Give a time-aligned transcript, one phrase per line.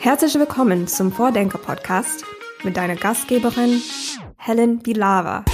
[0.00, 2.24] Herzlich willkommen zum Vordenker-Podcast
[2.62, 3.82] mit deiner Gastgeberin
[4.36, 5.44] Helen Bilava.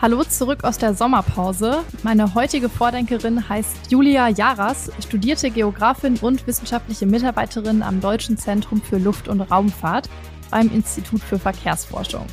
[0.00, 1.82] Hallo zurück aus der Sommerpause.
[2.04, 8.98] Meine heutige Vordenkerin heißt Julia Jaras, studierte Geografin und wissenschaftliche Mitarbeiterin am Deutschen Zentrum für
[8.98, 10.08] Luft- und Raumfahrt
[10.52, 12.26] beim Institut für Verkehrsforschung.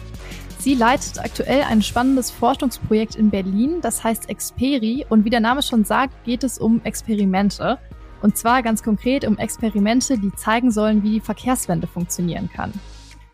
[0.68, 5.06] Sie leitet aktuell ein spannendes Forschungsprojekt in Berlin, das heißt Experi.
[5.08, 7.80] Und wie der Name schon sagt, geht es um Experimente.
[8.21, 12.74] Und zwar ganz konkret um Experimente, die zeigen sollen, wie die Verkehrswende funktionieren kann.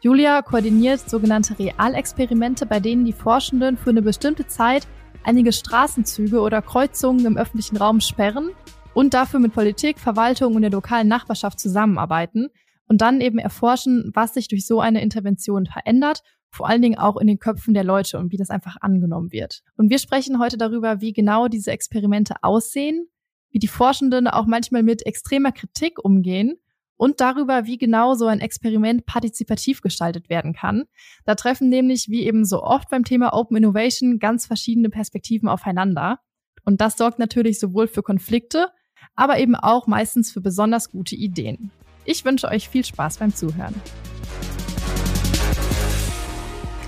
[0.01, 4.85] Julia koordiniert sogenannte Realexperimente, bei denen die Forschenden für eine bestimmte Zeit
[5.23, 8.51] einige Straßenzüge oder Kreuzungen im öffentlichen Raum sperren
[8.93, 12.49] und dafür mit Politik, Verwaltung und der lokalen Nachbarschaft zusammenarbeiten
[12.87, 16.21] und dann eben erforschen, was sich durch so eine Intervention verändert
[16.53, 19.63] vor allen Dingen auch in den Köpfen der Leute und wie das einfach angenommen wird.
[19.75, 23.07] Und wir sprechen heute darüber, wie genau diese Experimente aussehen,
[23.49, 26.59] wie die Forschenden auch manchmal mit extremer Kritik umgehen
[26.95, 30.83] und darüber, wie genau so ein Experiment partizipativ gestaltet werden kann.
[31.25, 36.19] Da treffen nämlich, wie eben so oft beim Thema Open Innovation, ganz verschiedene Perspektiven aufeinander.
[36.65, 38.69] Und das sorgt natürlich sowohl für Konflikte,
[39.15, 41.71] aber eben auch meistens für besonders gute Ideen.
[42.05, 43.73] Ich wünsche euch viel Spaß beim Zuhören.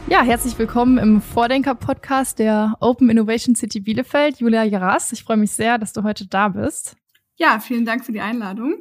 [0.07, 4.39] Ja, herzlich willkommen im Vordenker-Podcast der Open Innovation City Bielefeld.
[4.39, 6.95] Julia Jaras, ich freue mich sehr, dass du heute da bist.
[7.37, 8.75] Ja, vielen Dank für die Einladung.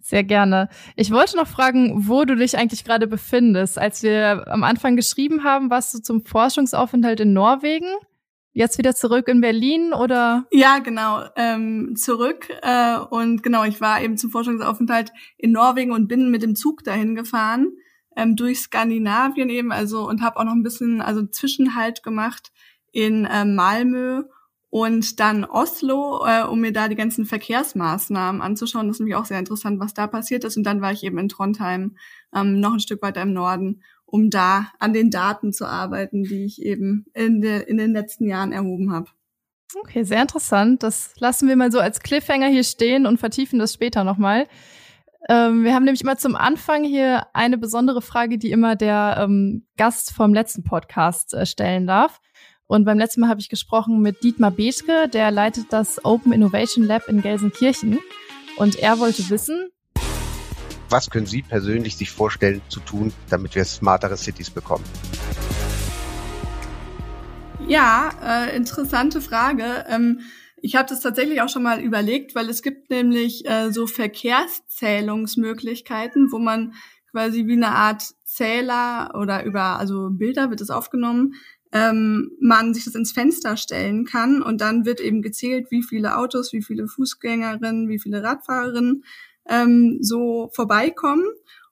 [0.00, 0.70] Sehr gerne.
[0.96, 3.78] Ich wollte noch fragen, wo du dich eigentlich gerade befindest.
[3.78, 7.88] Als wir am Anfang geschrieben haben, warst du zum Forschungsaufenthalt in Norwegen.
[8.52, 10.46] Jetzt wieder zurück in Berlin oder?
[10.50, 12.48] Ja, genau, ähm, zurück.
[12.62, 16.84] Äh, und genau, ich war eben zum Forschungsaufenthalt in Norwegen und bin mit dem Zug
[16.84, 17.70] dahin gefahren
[18.16, 22.52] ähm, durch Skandinavien eben, also und habe auch noch ein bisschen also Zwischenhalt gemacht
[22.92, 24.24] in äh, Malmö
[24.70, 28.86] und dann Oslo, äh, um mir da die ganzen Verkehrsmaßnahmen anzuschauen.
[28.86, 30.56] Das ist nämlich auch sehr interessant, was da passiert ist.
[30.56, 31.96] Und dann war ich eben in Trondheim,
[32.34, 36.44] ähm, noch ein Stück weiter im Norden, um da an den Daten zu arbeiten, die
[36.44, 39.10] ich eben in, de, in den letzten Jahren erhoben habe.
[39.74, 40.82] Okay, sehr interessant.
[40.82, 44.46] Das lassen wir mal so als Cliffhanger hier stehen und vertiefen das später nochmal.
[45.28, 49.66] Ähm, wir haben nämlich immer zum Anfang hier eine besondere Frage, die immer der ähm,
[49.76, 52.20] Gast vom letzten Podcast äh, stellen darf.
[52.66, 56.84] Und beim letzten Mal habe ich gesprochen mit Dietmar Bethke, der leitet das Open Innovation
[56.84, 57.98] Lab in Gelsenkirchen.
[58.56, 59.70] Und er wollte wissen,
[60.90, 64.84] was können Sie persönlich sich vorstellen zu tun, damit wir smartere Cities bekommen?
[67.68, 69.84] Ja, äh, interessante Frage.
[69.88, 70.20] Ähm,
[70.62, 76.32] ich habe das tatsächlich auch schon mal überlegt, weil es gibt nämlich äh, so Verkehrszählungsmöglichkeiten,
[76.32, 76.74] wo man
[77.10, 81.34] quasi wie eine Art Zähler oder über also Bilder wird es aufgenommen,
[81.72, 86.16] ähm, man sich das ins Fenster stellen kann und dann wird eben gezählt, wie viele
[86.16, 89.04] Autos, wie viele Fußgängerinnen, wie viele Radfahrerinnen
[89.48, 91.24] ähm, so vorbeikommen.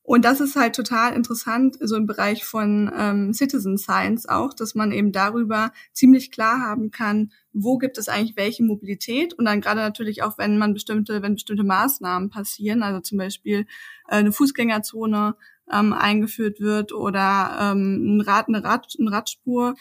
[0.09, 4.75] Und das ist halt total interessant, so im Bereich von ähm, Citizen Science auch, dass
[4.75, 9.61] man eben darüber ziemlich klar haben kann, wo gibt es eigentlich welche Mobilität und dann
[9.61, 13.67] gerade natürlich auch, wenn man bestimmte, wenn bestimmte Maßnahmen passieren, also zum Beispiel
[14.09, 15.37] äh, eine Fußgängerzone
[15.71, 19.75] ähm, eingeführt wird oder ähm, ein Rad, eine, Rad, eine Radspur,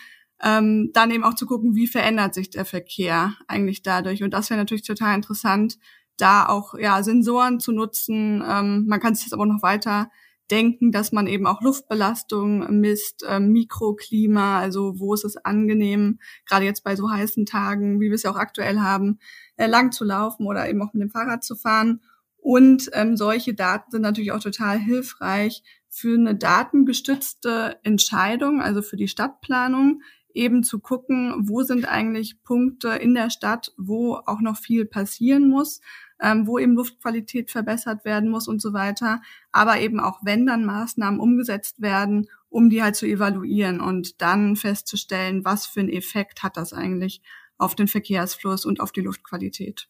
[0.43, 4.23] ähm, dann eben auch zu gucken, wie verändert sich der Verkehr eigentlich dadurch.
[4.23, 5.77] Und das wäre natürlich total interessant,
[6.17, 8.43] da auch ja Sensoren zu nutzen.
[8.47, 10.09] Ähm, man kann sich das aber noch weiter
[10.49, 16.65] denken, dass man eben auch Luftbelastung misst, äh, Mikroklima, also wo ist es angenehm, gerade
[16.65, 19.19] jetzt bei so heißen Tagen, wie wir es ja auch aktuell haben,
[19.57, 22.01] äh, lang zu laufen oder eben auch mit dem Fahrrad zu fahren.
[22.37, 28.97] Und ähm, solche Daten sind natürlich auch total hilfreich für eine datengestützte Entscheidung, also für
[28.97, 30.01] die Stadtplanung,
[30.33, 35.49] eben zu gucken, wo sind eigentlich Punkte in der Stadt, wo auch noch viel passieren
[35.49, 35.81] muss,
[36.21, 39.21] ähm, wo eben Luftqualität verbessert werden muss und so weiter.
[39.51, 44.55] Aber eben auch, wenn dann Maßnahmen umgesetzt werden, um die halt zu evaluieren und dann
[44.55, 47.21] festzustellen, was für einen Effekt hat das eigentlich
[47.57, 49.87] auf den Verkehrsfluss und auf die Luftqualität.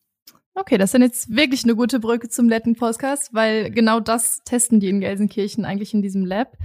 [0.59, 4.79] Okay, das ist jetzt wirklich eine gute Brücke zum letzten Podcast, weil genau das testen
[4.79, 6.57] die in Gelsenkirchen eigentlich in diesem Lab.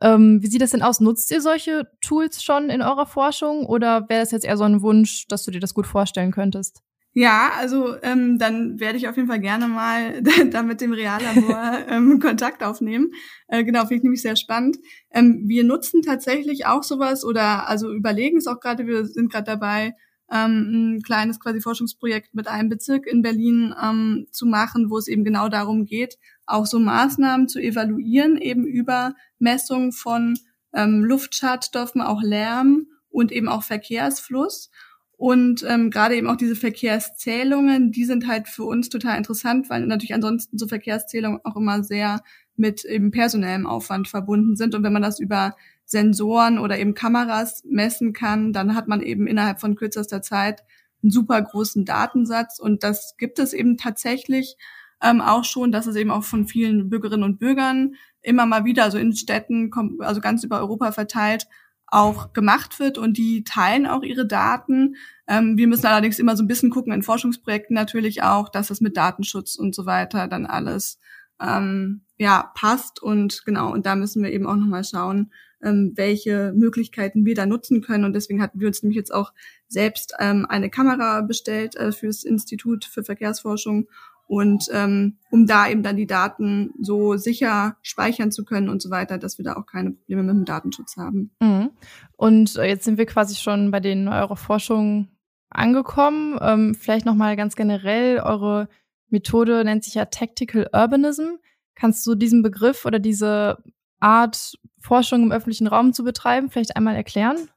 [0.00, 1.00] Ähm, wie sieht das denn aus?
[1.00, 4.82] Nutzt ihr solche Tools schon in eurer Forschung oder wäre das jetzt eher so ein
[4.82, 6.82] Wunsch, dass du dir das gut vorstellen könntest?
[7.18, 11.78] Ja, also ähm, dann werde ich auf jeden Fall gerne mal da mit dem Reallabor
[11.88, 13.10] ähm, Kontakt aufnehmen.
[13.48, 14.76] Äh, genau, finde ich nämlich sehr spannend.
[15.10, 19.46] Ähm, wir nutzen tatsächlich auch sowas oder also überlegen es auch gerade, wir sind gerade
[19.46, 19.94] dabei,
[20.30, 25.08] ähm, ein kleines quasi Forschungsprojekt mit einem Bezirk in Berlin ähm, zu machen, wo es
[25.08, 30.38] eben genau darum geht, auch so Maßnahmen zu evaluieren, eben über Messung von
[30.74, 34.70] ähm, Luftschadstoffen, auch Lärm und eben auch Verkehrsfluss.
[35.18, 39.86] Und ähm, gerade eben auch diese Verkehrszählungen, die sind halt für uns total interessant, weil
[39.86, 42.22] natürlich ansonsten so Verkehrszählungen auch immer sehr
[42.56, 44.74] mit eben personellem Aufwand verbunden sind.
[44.74, 49.26] Und wenn man das über Sensoren oder eben Kameras messen kann, dann hat man eben
[49.26, 50.62] innerhalb von kürzester Zeit
[51.02, 52.58] einen super großen Datensatz.
[52.58, 54.56] Und das gibt es eben tatsächlich
[55.02, 58.84] ähm, auch schon, dass es eben auch von vielen Bürgerinnen und Bürgern immer mal wieder,
[58.84, 61.46] also in Städten, also ganz über Europa verteilt,
[61.86, 64.96] auch gemacht wird und die teilen auch ihre Daten.
[65.28, 68.80] Ähm, wir müssen allerdings immer so ein bisschen gucken in Forschungsprojekten natürlich auch, dass es
[68.80, 70.98] mit Datenschutz und so weiter dann alles
[71.40, 75.30] ähm, ja passt und genau und da müssen wir eben auch noch mal schauen,
[75.62, 79.32] ähm, welche Möglichkeiten wir da nutzen können und deswegen hatten wir uns nämlich jetzt auch
[79.68, 83.88] selbst ähm, eine Kamera bestellt äh, fürs Institut für Verkehrsforschung
[84.28, 88.90] und ähm, um da eben dann die Daten so sicher speichern zu können und so
[88.90, 91.30] weiter, dass wir da auch keine Probleme mit dem Datenschutz haben.
[91.40, 91.70] Mhm.
[92.16, 95.08] Und äh, jetzt sind wir quasi schon bei den eurer Forschung
[95.48, 96.38] angekommen.
[96.40, 98.68] Ähm, vielleicht noch mal ganz generell eure
[99.08, 101.36] Methode nennt sich ja Tactical Urbanism.
[101.76, 103.58] Kannst du diesen Begriff oder diese
[104.00, 107.48] Art Forschung im öffentlichen Raum zu betreiben vielleicht einmal erklären?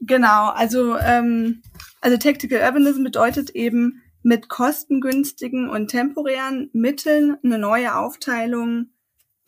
[0.00, 1.62] Genau, also ähm,
[2.00, 8.90] also Tactical Urbanism bedeutet eben mit kostengünstigen und temporären Mitteln eine neue Aufteilung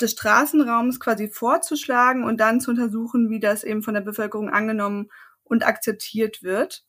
[0.01, 5.11] des Straßenraums quasi vorzuschlagen und dann zu untersuchen, wie das eben von der Bevölkerung angenommen
[5.45, 6.85] und akzeptiert wird.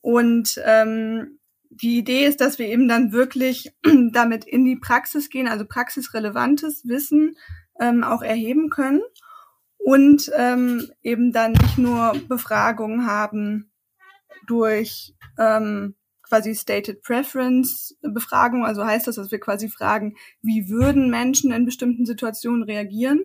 [0.00, 1.38] Und ähm,
[1.70, 3.72] die Idee ist, dass wir eben dann wirklich
[4.12, 7.36] damit in die Praxis gehen, also praxisrelevantes Wissen
[7.80, 9.02] ähm, auch erheben können
[9.78, 13.70] und ähm, eben dann nicht nur Befragungen haben
[14.46, 18.64] durch ähm, quasi Stated Preference Befragung.
[18.64, 23.24] Also heißt das, dass wir quasi fragen, wie würden Menschen in bestimmten Situationen reagieren,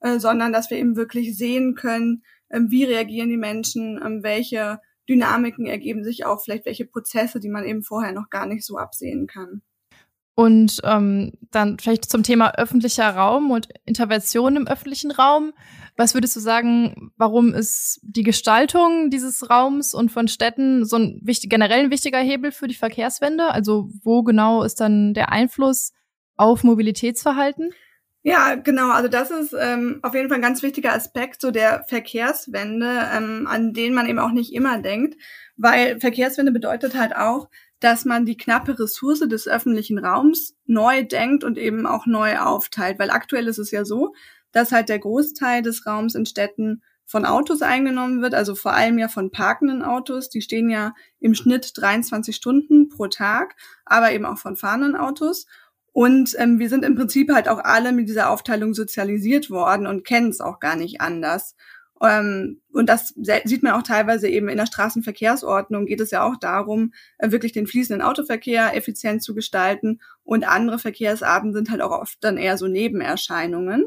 [0.00, 4.80] äh, sondern dass wir eben wirklich sehen können, äh, wie reagieren die Menschen, äh, welche
[5.08, 8.76] Dynamiken ergeben sich auch, vielleicht welche Prozesse, die man eben vorher noch gar nicht so
[8.78, 9.62] absehen kann.
[10.40, 15.52] Und ähm, dann vielleicht zum Thema öffentlicher Raum und Intervention im öffentlichen Raum.
[15.98, 21.20] Was würdest du sagen, warum ist die Gestaltung dieses Raums und von Städten so ein
[21.22, 23.50] wichtig, generell ein wichtiger Hebel für die Verkehrswende?
[23.50, 25.92] Also wo genau ist dann der Einfluss
[26.36, 27.74] auf Mobilitätsverhalten?
[28.22, 28.92] Ja, genau.
[28.92, 33.46] Also das ist ähm, auf jeden Fall ein ganz wichtiger Aspekt so der Verkehrswende, ähm,
[33.46, 35.20] an den man eben auch nicht immer denkt,
[35.58, 41.44] weil Verkehrswende bedeutet halt auch, dass man die knappe Ressource des öffentlichen Raums neu denkt
[41.44, 42.98] und eben auch neu aufteilt.
[42.98, 44.14] Weil aktuell ist es ja so,
[44.52, 48.96] dass halt der Großteil des Raums in Städten von Autos eingenommen wird, also vor allem
[48.98, 50.28] ja von parkenden Autos.
[50.28, 55.46] Die stehen ja im Schnitt 23 Stunden pro Tag, aber eben auch von fahrenden Autos.
[55.92, 60.04] Und ähm, wir sind im Prinzip halt auch alle mit dieser Aufteilung sozialisiert worden und
[60.04, 61.56] kennen es auch gar nicht anders.
[62.02, 63.14] Ähm, und das
[63.44, 67.52] sieht man auch teilweise eben in der Straßenverkehrsordnung geht es ja auch darum, äh, wirklich
[67.52, 70.00] den fließenden Autoverkehr effizient zu gestalten.
[70.24, 73.86] Und andere Verkehrsarten sind halt auch oft dann eher so Nebenerscheinungen.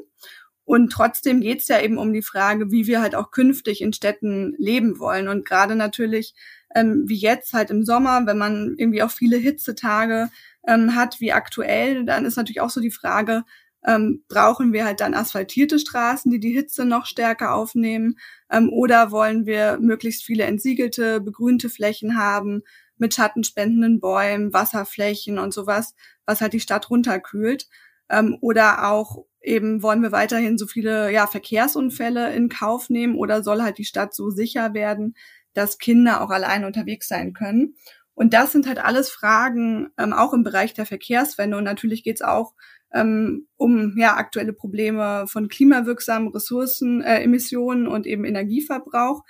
[0.65, 3.93] Und trotzdem geht es ja eben um die Frage, wie wir halt auch künftig in
[3.93, 5.27] Städten leben wollen.
[5.27, 6.35] Und gerade natürlich,
[6.73, 10.29] ähm, wie jetzt halt im Sommer, wenn man irgendwie auch viele Hitzetage
[10.67, 13.43] ähm, hat, wie aktuell, dann ist natürlich auch so die Frage,
[13.85, 18.17] ähm, brauchen wir halt dann asphaltierte Straßen, die die Hitze noch stärker aufnehmen?
[18.49, 22.61] Ähm, oder wollen wir möglichst viele entsiegelte, begrünte Flächen haben
[22.97, 27.67] mit schattenspendenden Bäumen, Wasserflächen und sowas, was halt die Stadt runterkühlt?
[28.09, 33.43] Ähm, oder auch eben wollen wir weiterhin so viele ja, Verkehrsunfälle in Kauf nehmen oder
[33.43, 35.15] soll halt die Stadt so sicher werden,
[35.53, 37.75] dass Kinder auch alleine unterwegs sein können?
[38.15, 41.57] Und das sind halt alles Fragen, ähm, auch im Bereich der Verkehrswende.
[41.57, 42.53] Und natürlich geht's auch
[42.93, 49.23] ähm, um ja aktuelle Probleme von klimawirksamen Ressourcen, äh, Emissionen und eben Energieverbrauch,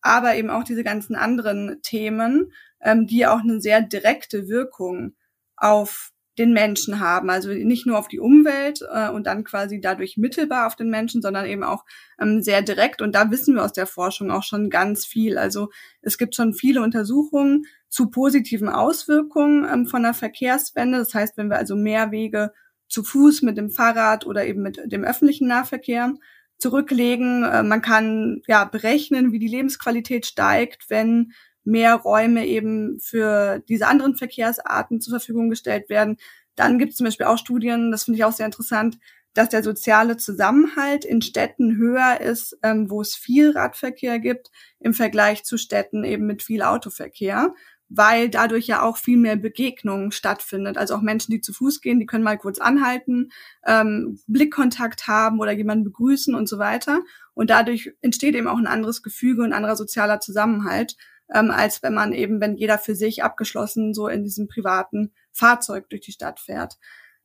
[0.00, 5.14] aber eben auch diese ganzen anderen Themen, ähm, die auch eine sehr direkte Wirkung
[5.56, 7.30] auf den Menschen haben.
[7.30, 11.22] Also nicht nur auf die Umwelt äh, und dann quasi dadurch mittelbar auf den Menschen,
[11.22, 11.84] sondern eben auch
[12.20, 13.00] ähm, sehr direkt.
[13.00, 15.38] Und da wissen wir aus der Forschung auch schon ganz viel.
[15.38, 15.70] Also
[16.02, 20.98] es gibt schon viele Untersuchungen zu positiven Auswirkungen ähm, von der Verkehrswende.
[20.98, 22.52] Das heißt, wenn wir also mehr Wege
[22.88, 26.14] zu Fuß mit dem Fahrrad oder eben mit dem öffentlichen Nahverkehr
[26.58, 27.44] zurücklegen.
[27.44, 31.32] Äh, man kann ja berechnen, wie die Lebensqualität steigt, wenn
[31.64, 36.16] mehr Räume eben für diese anderen Verkehrsarten zur Verfügung gestellt werden.
[36.54, 38.98] Dann gibt es zum Beispiel auch Studien, das finde ich auch sehr interessant,
[39.34, 44.50] dass der soziale Zusammenhalt in Städten höher ist, ähm, wo es viel Radverkehr gibt,
[44.80, 47.54] im Vergleich zu Städten eben mit viel Autoverkehr,
[47.88, 50.76] weil dadurch ja auch viel mehr Begegnungen stattfindet.
[50.76, 53.30] Also auch Menschen, die zu Fuß gehen, die können mal kurz anhalten,
[53.64, 57.00] ähm, Blickkontakt haben oder jemanden begrüßen und so weiter.
[57.34, 60.96] Und dadurch entsteht eben auch ein anderes Gefüge und anderer sozialer Zusammenhalt,
[61.32, 65.88] ähm, als wenn man eben, wenn jeder für sich abgeschlossen so in diesem privaten Fahrzeug
[65.88, 66.78] durch die Stadt fährt.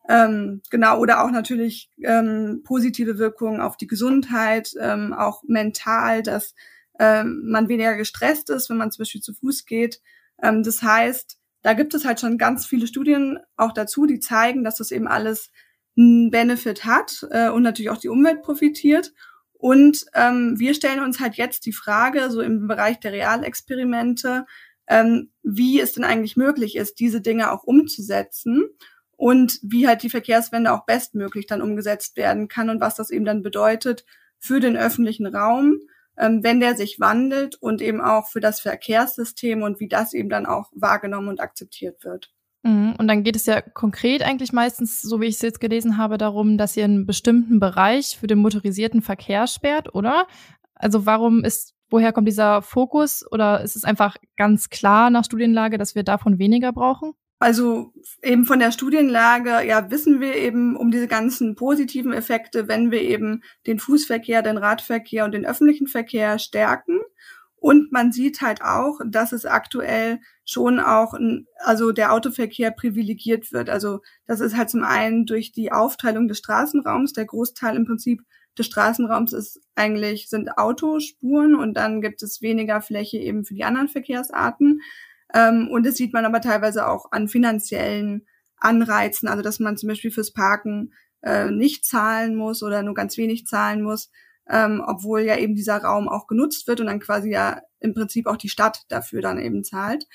[0.09, 6.55] Ähm, genau, oder auch natürlich ähm, positive Wirkungen auf die Gesundheit, ähm, auch mental, dass
[6.99, 10.01] ähm, man weniger gestresst ist, wenn man zum Beispiel zu Fuß geht.
[10.41, 14.63] Ähm, das heißt, da gibt es halt schon ganz viele Studien auch dazu, die zeigen,
[14.63, 15.51] dass das eben alles
[15.97, 19.13] einen Benefit hat äh, und natürlich auch die Umwelt profitiert.
[19.53, 24.45] Und ähm, wir stellen uns halt jetzt die Frage, so im Bereich der Realexperimente,
[24.87, 28.63] ähm, wie es denn eigentlich möglich ist, diese Dinge auch umzusetzen
[29.17, 33.25] und wie halt die Verkehrswende auch bestmöglich dann umgesetzt werden kann und was das eben
[33.25, 34.03] dann bedeutet
[34.39, 35.79] für den öffentlichen Raum,
[36.21, 40.45] wenn der sich wandelt und eben auch für das Verkehrssystem und wie das eben dann
[40.45, 42.31] auch wahrgenommen und akzeptiert wird.
[42.63, 42.93] Mhm.
[42.97, 46.17] Und dann geht es ja konkret eigentlich meistens, so wie ich es jetzt gelesen habe,
[46.17, 50.27] darum, dass ihr einen bestimmten Bereich für den motorisierten Verkehr sperrt, oder?
[50.75, 53.25] Also warum ist, woher kommt dieser Fokus?
[53.31, 57.13] Oder ist es einfach ganz klar nach Studienlage, dass wir davon weniger brauchen?
[57.41, 62.91] Also eben von der Studienlage, ja, wissen wir eben um diese ganzen positiven Effekte, wenn
[62.91, 66.99] wir eben den Fußverkehr, den Radverkehr und den öffentlichen Verkehr stärken.
[67.55, 71.15] Und man sieht halt auch, dass es aktuell schon auch,
[71.57, 73.71] also der Autoverkehr privilegiert wird.
[73.71, 77.13] Also das ist halt zum einen durch die Aufteilung des Straßenraums.
[77.13, 78.21] Der Großteil im Prinzip
[78.55, 83.63] des Straßenraums ist eigentlich, sind Autospuren und dann gibt es weniger Fläche eben für die
[83.63, 84.81] anderen Verkehrsarten.
[85.33, 88.25] Ähm, und das sieht man aber teilweise auch an finanziellen
[88.57, 93.17] Anreizen, also dass man zum Beispiel fürs Parken äh, nicht zahlen muss oder nur ganz
[93.17, 94.11] wenig zahlen muss
[94.51, 98.27] ähm, obwohl ja eben dieser Raum auch genutzt wird und dann quasi ja im Prinzip
[98.27, 100.07] auch die Stadt dafür dann eben zahlt.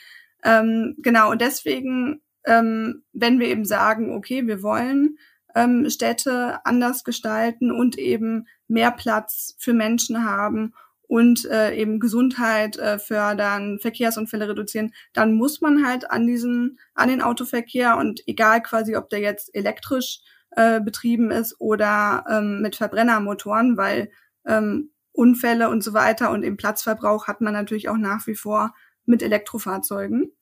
[0.45, 5.17] Ähm, genau, und deswegen, ähm, wenn wir eben sagen, okay, wir wollen
[5.55, 10.75] ähm, Städte anders gestalten und eben mehr Platz für Menschen haben
[11.09, 17.09] und äh, eben Gesundheit äh, fördern, Verkehrsunfälle reduzieren, dann muss man halt an diesen, an
[17.09, 20.21] den Autoverkehr und egal quasi, ob der jetzt elektrisch
[20.51, 24.11] äh, betrieben ist oder ähm, mit Verbrennermotoren, weil
[24.47, 28.75] ähm, Unfälle und so weiter und im Platzverbrauch hat man natürlich auch nach wie vor
[29.07, 30.33] mit Elektrofahrzeugen.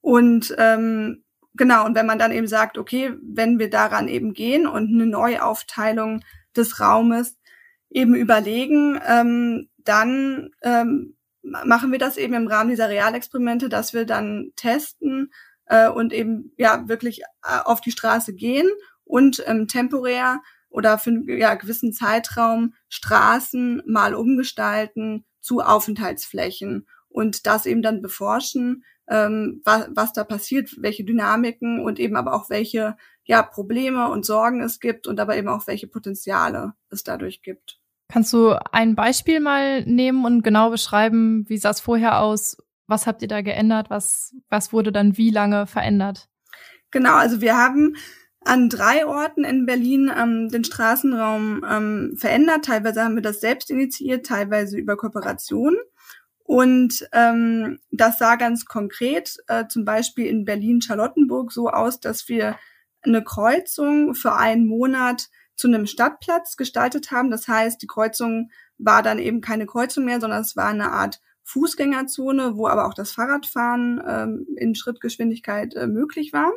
[0.00, 4.66] Und ähm, genau, und wenn man dann eben sagt, okay, wenn wir daran eben gehen
[4.66, 6.22] und eine Neuaufteilung
[6.56, 7.38] des Raumes
[7.90, 14.06] eben überlegen, ähm, dann ähm, machen wir das eben im Rahmen dieser Realexperimente, dass wir
[14.06, 15.32] dann testen
[15.66, 18.68] äh, und eben ja wirklich äh, auf die Straße gehen
[19.04, 27.46] und ähm, temporär oder für einen ja, gewissen Zeitraum Straßen mal umgestalten zu Aufenthaltsflächen und
[27.46, 32.50] das eben dann beforschen, ähm, was, was da passiert, welche Dynamiken und eben aber auch
[32.50, 37.42] welche ja, Probleme und Sorgen es gibt und aber eben auch welche Potenziale es dadurch
[37.42, 37.80] gibt.
[38.08, 42.56] Kannst du ein Beispiel mal nehmen und genau beschreiben, wie sah es vorher aus?
[42.86, 43.90] Was habt ihr da geändert?
[43.90, 46.28] Was, was wurde dann wie lange verändert?
[46.90, 47.96] Genau, also wir haben
[48.44, 52.66] an drei Orten in Berlin ähm, den Straßenraum ähm, verändert.
[52.66, 55.76] Teilweise haben wir das selbst initiiert, teilweise über Kooperation.
[56.44, 62.58] Und ähm, das sah ganz konkret äh, zum Beispiel in Berlin-Charlottenburg so aus, dass wir
[63.00, 67.30] eine Kreuzung für einen Monat zu einem Stadtplatz gestaltet haben.
[67.30, 71.20] Das heißt, die Kreuzung war dann eben keine Kreuzung mehr, sondern es war eine Art
[71.44, 76.52] Fußgängerzone, wo aber auch das Fahrradfahren ähm, in Schrittgeschwindigkeit äh, möglich war.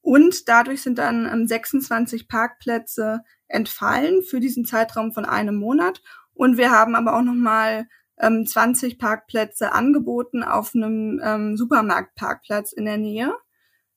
[0.00, 6.02] Und dadurch sind dann 26 ähm, Parkplätze entfallen für diesen Zeitraum von einem Monat.
[6.34, 7.86] Und wir haben aber auch nochmal
[8.18, 13.34] ähm, 20 Parkplätze angeboten auf einem ähm, Supermarktparkplatz in der Nähe,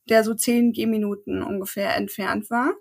[0.10, 2.74] der so 10 Gehminuten ungefähr entfernt war.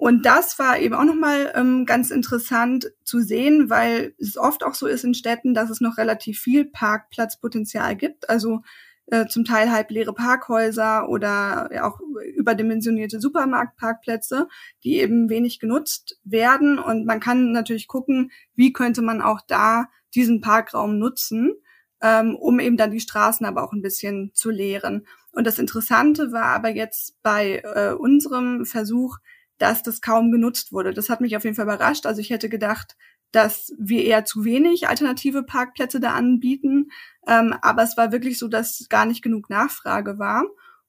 [0.00, 4.74] Und das war eben auch nochmal ähm, ganz interessant zu sehen, weil es oft auch
[4.74, 8.30] so ist in Städten, dass es noch relativ viel Parkplatzpotenzial gibt.
[8.30, 8.60] Also
[9.06, 11.98] äh, zum Teil halb leere Parkhäuser oder auch
[12.36, 14.46] überdimensionierte Supermarktparkplätze,
[14.84, 16.78] die eben wenig genutzt werden.
[16.78, 21.54] Und man kann natürlich gucken, wie könnte man auch da diesen Parkraum nutzen,
[22.02, 25.08] ähm, um eben dann die Straßen aber auch ein bisschen zu leeren.
[25.32, 29.18] Und das Interessante war aber jetzt bei äh, unserem Versuch,
[29.58, 30.92] dass das kaum genutzt wurde.
[30.92, 32.06] Das hat mich auf jeden Fall überrascht.
[32.06, 32.96] Also ich hätte gedacht,
[33.32, 36.90] dass wir eher zu wenig alternative Parkplätze da anbieten.
[37.26, 40.44] Ähm, aber es war wirklich so, dass gar nicht genug Nachfrage war.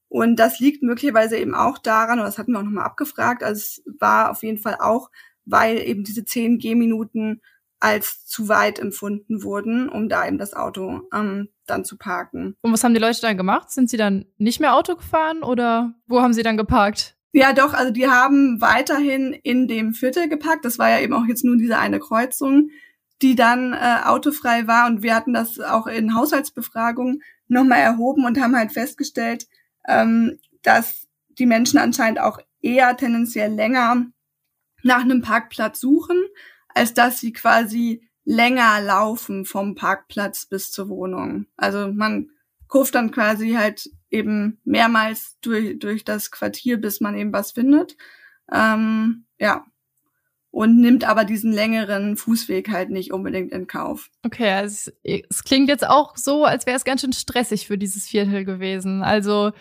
[0.08, 3.60] Und das liegt möglicherweise eben auch daran, und das hatten wir auch nochmal abgefragt, also
[3.60, 5.12] es war auf jeden Fall auch,
[5.46, 7.42] weil eben diese 10 Gehminuten
[7.80, 12.56] als zu weit empfunden wurden, um da eben das Auto ähm, dann zu parken.
[12.62, 13.72] Und was haben die Leute dann gemacht?
[13.72, 17.16] Sind sie dann nicht mehr Auto gefahren oder wo haben sie dann geparkt?
[17.32, 20.66] Ja, doch, also die haben weiterhin in dem Viertel geparkt.
[20.66, 22.70] Das war ja eben auch jetzt nur diese eine Kreuzung,
[23.22, 24.88] die dann äh, autofrei war.
[24.88, 29.48] Und wir hatten das auch in Haushaltsbefragungen nochmal erhoben und haben halt festgestellt,
[29.88, 31.08] ähm, dass
[31.38, 34.06] die Menschen anscheinend auch eher tendenziell länger
[34.84, 36.18] nach einem Parkplatz suchen,
[36.74, 41.46] als dass sie quasi länger laufen vom Parkplatz bis zur Wohnung.
[41.58, 42.30] Also man
[42.68, 47.96] kurft dann quasi halt eben mehrmals durch, durch das Quartier, bis man eben was findet.
[48.52, 49.66] Ähm, ja.
[50.52, 54.10] Und nimmt aber diesen längeren Fußweg halt nicht unbedingt in Kauf.
[54.26, 58.08] Okay, es, es klingt jetzt auch so, als wäre es ganz schön stressig für dieses
[58.08, 59.04] Viertel gewesen.
[59.04, 59.52] Also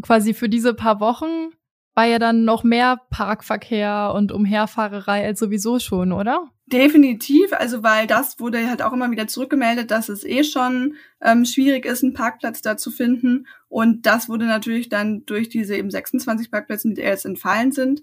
[0.00, 1.52] quasi für diese paar Wochen
[1.94, 6.50] war ja dann noch mehr Parkverkehr und Umherfahrerei als sowieso schon, oder?
[6.72, 11.44] Definitiv, also weil das wurde halt auch immer wieder zurückgemeldet, dass es eh schon ähm,
[11.44, 13.46] schwierig ist, einen Parkplatz da zu finden.
[13.68, 18.02] Und das wurde natürlich dann durch diese eben 26 Parkplätze, die jetzt entfallen sind,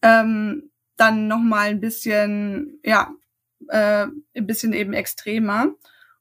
[0.00, 3.14] ähm, dann nochmal ein bisschen, ja,
[3.68, 5.74] äh, ein bisschen eben extremer.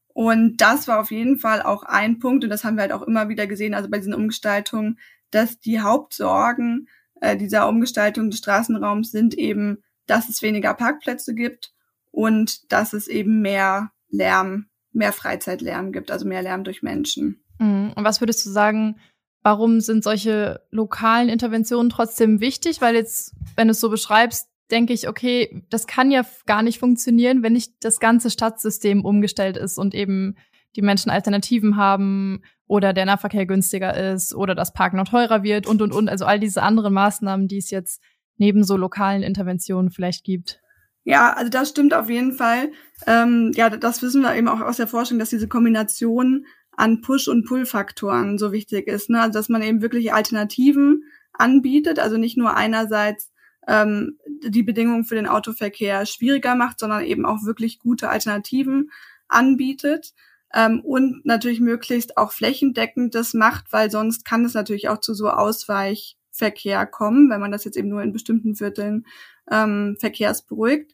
[0.09, 3.03] Und das war auf jeden Fall auch ein Punkt, und das haben wir halt auch
[3.03, 4.99] immer wieder gesehen, also bei diesen Umgestaltungen,
[5.31, 6.89] dass die Hauptsorgen
[7.21, 11.71] äh, dieser Umgestaltung des Straßenraums sind eben, dass es weniger Parkplätze gibt
[12.11, 17.43] und dass es eben mehr Lärm, mehr Freizeitlärm gibt, also mehr Lärm durch Menschen.
[17.59, 17.93] Mhm.
[17.95, 18.99] Und was würdest du sagen,
[19.43, 22.81] warum sind solche lokalen Interventionen trotzdem wichtig?
[22.81, 26.79] Weil jetzt, wenn du es so beschreibst, denke ich, okay, das kann ja gar nicht
[26.79, 30.35] funktionieren, wenn nicht das ganze Stadtsystem umgestellt ist und eben
[30.75, 35.65] die Menschen Alternativen haben oder der Nahverkehr günstiger ist oder das Parken noch teurer wird
[35.65, 36.09] und, und, und.
[36.09, 38.01] Also all diese anderen Maßnahmen, die es jetzt
[38.37, 40.61] neben so lokalen Interventionen vielleicht gibt.
[41.07, 42.73] Ja, also das stimmt auf jeden Fall.
[43.05, 47.29] Ähm, ja, das wissen wir eben auch aus der Forschung, dass diese Kombination an Push-
[47.29, 49.09] und Pull-Faktoren so wichtig ist.
[49.09, 49.21] Ne?
[49.21, 53.31] Also dass man eben wirklich Alternativen anbietet, also nicht nur einerseits
[53.69, 58.91] ähm, die Bedingungen für den Autoverkehr schwieriger macht, sondern eben auch wirklich gute Alternativen
[59.29, 60.13] anbietet
[60.53, 65.13] ähm, und natürlich möglichst auch flächendeckend das macht, weil sonst kann es natürlich auch zu
[65.13, 69.05] so Ausweichverkehr kommen, wenn man das jetzt eben nur in bestimmten Vierteln
[69.51, 70.93] ähm, verkehrsberuhigt.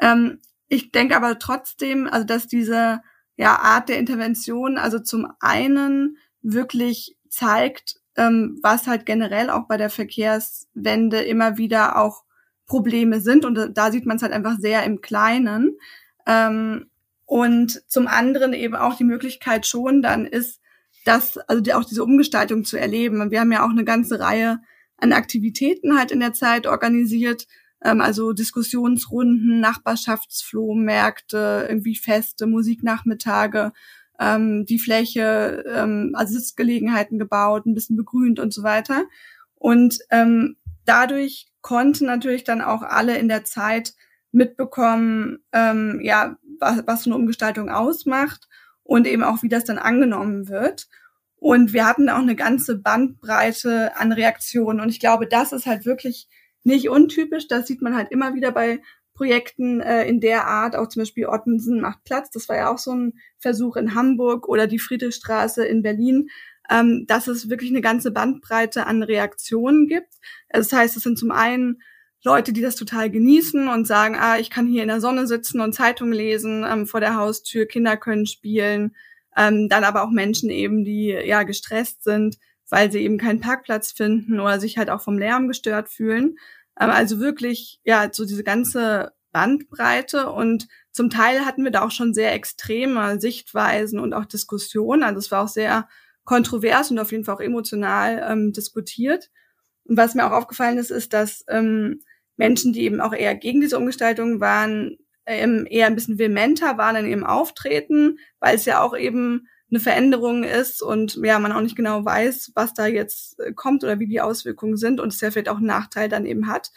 [0.00, 3.00] Ähm, ich denke aber trotzdem, also dass diese
[3.36, 9.76] ja, Art der Intervention, also zum einen wirklich zeigt, ähm, was halt generell auch bei
[9.76, 12.24] der Verkehrswende immer wieder auch
[12.66, 13.44] Probleme sind.
[13.44, 15.78] Und da sieht man es halt einfach sehr im Kleinen.
[16.26, 16.90] Ähm,
[17.24, 20.60] und zum anderen eben auch die Möglichkeit schon dann ist,
[21.04, 23.30] das, also die, auch diese Umgestaltung zu erleben.
[23.30, 24.60] Wir haben ja auch eine ganze Reihe
[24.96, 27.46] an Aktivitäten halt in der Zeit organisiert,
[27.80, 33.72] also Diskussionsrunden, Nachbarschaftsflohmärkte, irgendwie Feste, Musiknachmittage,
[34.18, 39.04] ähm, die Fläche, ähm, also Sitzgelegenheiten gebaut, ein bisschen begrünt und so weiter.
[39.54, 43.94] Und ähm, dadurch konnten natürlich dann auch alle in der Zeit
[44.32, 48.48] mitbekommen, ähm, ja, was, was so eine Umgestaltung ausmacht
[48.82, 50.88] und eben auch, wie das dann angenommen wird.
[51.36, 54.80] Und wir hatten auch eine ganze Bandbreite an Reaktionen.
[54.80, 56.28] Und ich glaube, das ist halt wirklich
[56.64, 57.48] nicht untypisch.
[57.48, 58.80] Das sieht man halt immer wieder bei
[59.14, 62.30] Projekten äh, in der Art, auch zum Beispiel Ottensen macht Platz.
[62.30, 66.28] Das war ja auch so ein Versuch in Hamburg oder die Friedrichstraße in Berlin,
[66.70, 70.14] ähm, dass es wirklich eine ganze Bandbreite an Reaktionen gibt.
[70.50, 71.82] Das heißt, es sind zum einen
[72.22, 75.60] Leute, die das total genießen und sagen, ah, ich kann hier in der Sonne sitzen
[75.60, 78.94] und Zeitung lesen ähm, vor der Haustür, Kinder können spielen.
[79.36, 82.38] Ähm, dann aber auch Menschen eben, die ja gestresst sind,
[82.70, 86.36] weil sie eben keinen Parkplatz finden oder sich halt auch vom Lärm gestört fühlen.
[86.78, 91.90] Ähm, also wirklich, ja, so diese ganze Bandbreite und zum Teil hatten wir da auch
[91.90, 95.02] schon sehr extreme Sichtweisen und auch Diskussionen.
[95.02, 95.88] Also es war auch sehr
[96.24, 99.30] kontrovers und auf jeden Fall auch emotional ähm, diskutiert.
[99.84, 102.00] Und was mir auch aufgefallen ist, ist, dass ähm,
[102.36, 106.96] Menschen, die eben auch eher gegen diese Umgestaltung waren, ähm, eher ein bisschen vehementer waren
[106.96, 111.60] in ihrem Auftreten, weil es ja auch eben eine Veränderung ist und ja, man auch
[111.60, 115.20] nicht genau weiß, was da jetzt äh, kommt oder wie die Auswirkungen sind und es
[115.20, 116.70] ja vielleicht auch einen Nachteil dann eben hat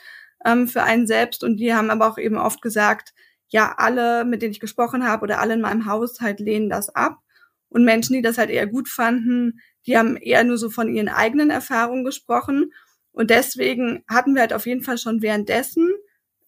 [0.46, 1.44] ähm, für einen selbst.
[1.44, 3.14] Und die haben aber auch eben oft gesagt,
[3.48, 7.20] ja, alle, mit denen ich gesprochen habe oder alle in meinem Haushalt lehnen das ab.
[7.70, 11.10] Und Menschen, die das halt eher gut fanden, die haben eher nur so von ihren
[11.10, 12.72] eigenen Erfahrungen gesprochen.
[13.14, 15.90] Und deswegen hatten wir halt auf jeden Fall schon währenddessen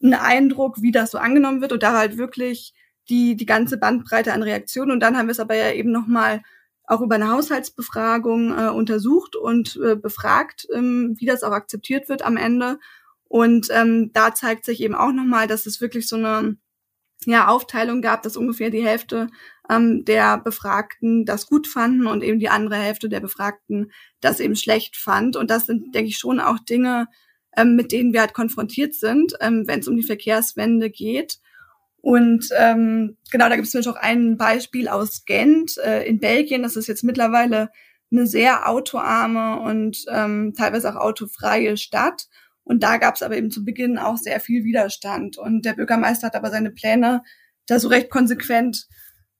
[0.02, 2.74] einen Eindruck, wie das so angenommen wird und da halt wirklich
[3.10, 4.92] die, die ganze Bandbreite an Reaktionen.
[4.92, 6.42] Und dann haben wir es aber ja eben nochmal
[6.86, 12.24] auch über eine Haushaltsbefragung äh, untersucht und äh, befragt, ähm, wie das auch akzeptiert wird
[12.24, 12.80] am Ende.
[13.26, 16.58] Und ähm, da zeigt sich eben auch nochmal, dass es wirklich so eine
[17.26, 19.28] ja, Aufteilung gab, dass ungefähr die Hälfte
[19.70, 24.56] ähm, der Befragten das gut fanden und eben die andere Hälfte der Befragten das eben
[24.56, 25.36] schlecht fand.
[25.36, 27.08] Und das sind, denke ich, schon auch Dinge,
[27.56, 31.39] ähm, mit denen wir halt konfrontiert sind, ähm, wenn es um die Verkehrswende geht.
[32.04, 36.62] Und ähm, genau, da gibt es auch ein Beispiel aus Gent äh, in Belgien.
[36.62, 37.70] Das ist jetzt mittlerweile
[38.12, 42.28] eine sehr autoarme und ähm, teilweise auch autofreie Stadt.
[42.66, 45.38] Und da gab es aber eben zu Beginn auch sehr viel Widerstand.
[45.38, 47.24] Und der Bürgermeister hat aber seine Pläne
[47.68, 48.86] da so recht konsequent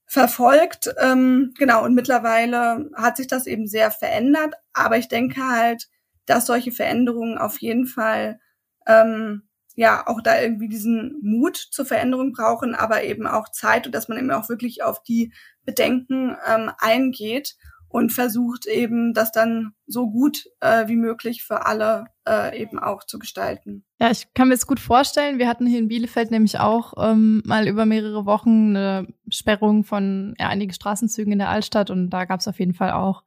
[0.06, 0.88] verfolgt.
[0.98, 4.54] Ähm, genau, und mittlerweile hat sich das eben sehr verändert.
[4.72, 5.86] Aber ich denke halt,
[6.24, 8.40] dass solche Veränderungen auf jeden Fall
[8.86, 9.42] ähm,
[9.74, 14.08] ja auch da irgendwie diesen Mut zur Veränderung brauchen, aber eben auch Zeit und dass
[14.08, 15.32] man eben auch wirklich auf die
[15.64, 17.56] Bedenken ähm, eingeht
[17.94, 23.04] und versucht eben das dann so gut äh, wie möglich für alle äh, eben auch
[23.04, 23.84] zu gestalten.
[24.00, 25.38] Ja, ich kann mir das gut vorstellen.
[25.38, 30.34] Wir hatten hier in Bielefeld nämlich auch ähm, mal über mehrere Wochen eine Sperrung von
[30.40, 33.22] ja, einigen Straßenzügen in der Altstadt und da gab es auf jeden Fall auch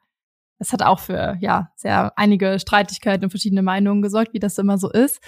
[0.60, 4.78] es hat auch für ja sehr einige Streitigkeiten und verschiedene Meinungen gesorgt, wie das immer
[4.78, 5.20] so ist.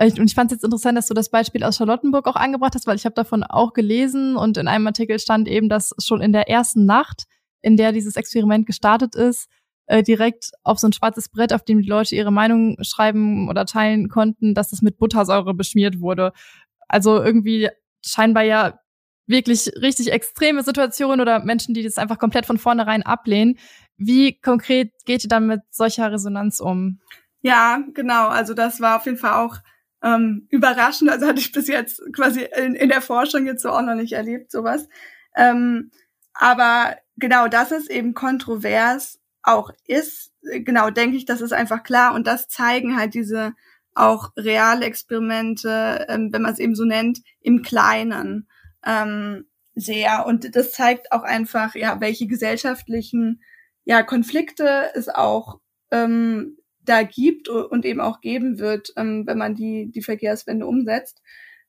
[0.00, 2.86] Und ich fand es jetzt interessant, dass du das Beispiel aus Charlottenburg auch angebracht hast,
[2.86, 6.32] weil ich habe davon auch gelesen und in einem Artikel stand eben, dass schon in
[6.32, 7.24] der ersten Nacht,
[7.60, 9.48] in der dieses Experiment gestartet ist,
[9.86, 13.66] äh, direkt auf so ein schwarzes Brett, auf dem die Leute ihre Meinung schreiben oder
[13.66, 16.32] teilen konnten, dass es mit Buttersäure beschmiert wurde.
[16.88, 17.68] Also irgendwie
[18.04, 18.78] scheinbar ja
[19.26, 23.58] wirklich richtig extreme Situationen oder Menschen, die das einfach komplett von vornherein ablehnen.
[23.98, 27.00] Wie konkret geht ihr dann mit solcher Resonanz um?
[27.42, 28.28] Ja, genau.
[28.28, 29.58] Also das war auf jeden Fall auch
[30.02, 31.10] ähm, überraschend.
[31.10, 34.12] Also hatte ich bis jetzt quasi in, in der Forschung jetzt so auch noch nicht
[34.12, 34.88] erlebt, sowas.
[35.34, 35.90] Ähm,
[36.32, 42.14] aber genau, dass es eben kontrovers auch ist, genau, denke ich, das ist einfach klar.
[42.14, 43.54] Und das zeigen halt diese
[43.94, 48.48] auch reale Experimente, ähm, wenn man es eben so nennt, im Kleinen
[48.86, 50.26] ähm, sehr.
[50.26, 53.42] Und das zeigt auch einfach, ja, welche gesellschaftlichen
[53.88, 59.54] ja, Konflikte es auch ähm, da gibt und eben auch geben wird, ähm, wenn man
[59.54, 61.22] die, die Verkehrswende umsetzt.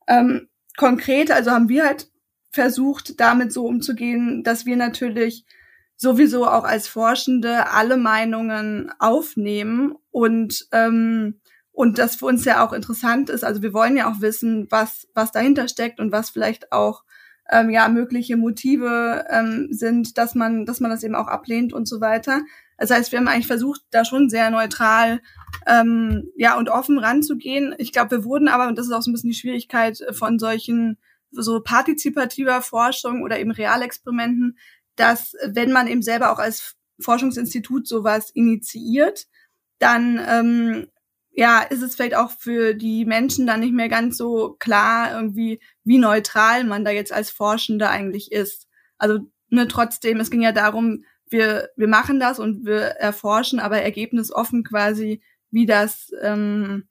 [0.06, 2.12] Ähm, konkret, also haben wir halt
[2.52, 5.46] versucht, damit so umzugehen, dass wir natürlich
[5.96, 11.40] sowieso auch als Forschende alle Meinungen aufnehmen und ähm,
[11.72, 13.46] und das für uns ja auch interessant ist.
[13.46, 17.04] Also wir wollen ja auch wissen, was was dahinter steckt und was vielleicht auch
[17.52, 21.88] ähm, ja mögliche Motive ähm, sind, dass man, dass man das eben auch ablehnt und
[21.88, 22.42] so weiter.
[22.78, 25.22] Das heißt, wir haben eigentlich versucht, da schon sehr neutral
[25.68, 27.76] ähm, ja und offen ranzugehen.
[27.78, 30.40] Ich glaube, wir wurden aber, und das ist auch so ein bisschen die Schwierigkeit von
[30.40, 30.98] solchen
[31.32, 34.58] so partizipativer Forschung oder eben Realexperimenten,
[34.96, 39.28] dass wenn man eben selber auch als Forschungsinstitut sowas initiiert,
[39.80, 40.88] dann ähm,
[41.32, 45.60] ja, ist es vielleicht auch für die Menschen dann nicht mehr ganz so klar irgendwie,
[45.84, 48.68] wie neutral man da jetzt als Forschende eigentlich ist.
[48.98, 53.82] Also ne, trotzdem, es ging ja darum, wir, wir machen das und wir erforschen, aber
[53.82, 56.88] ergebnisoffen quasi, wie das ähm,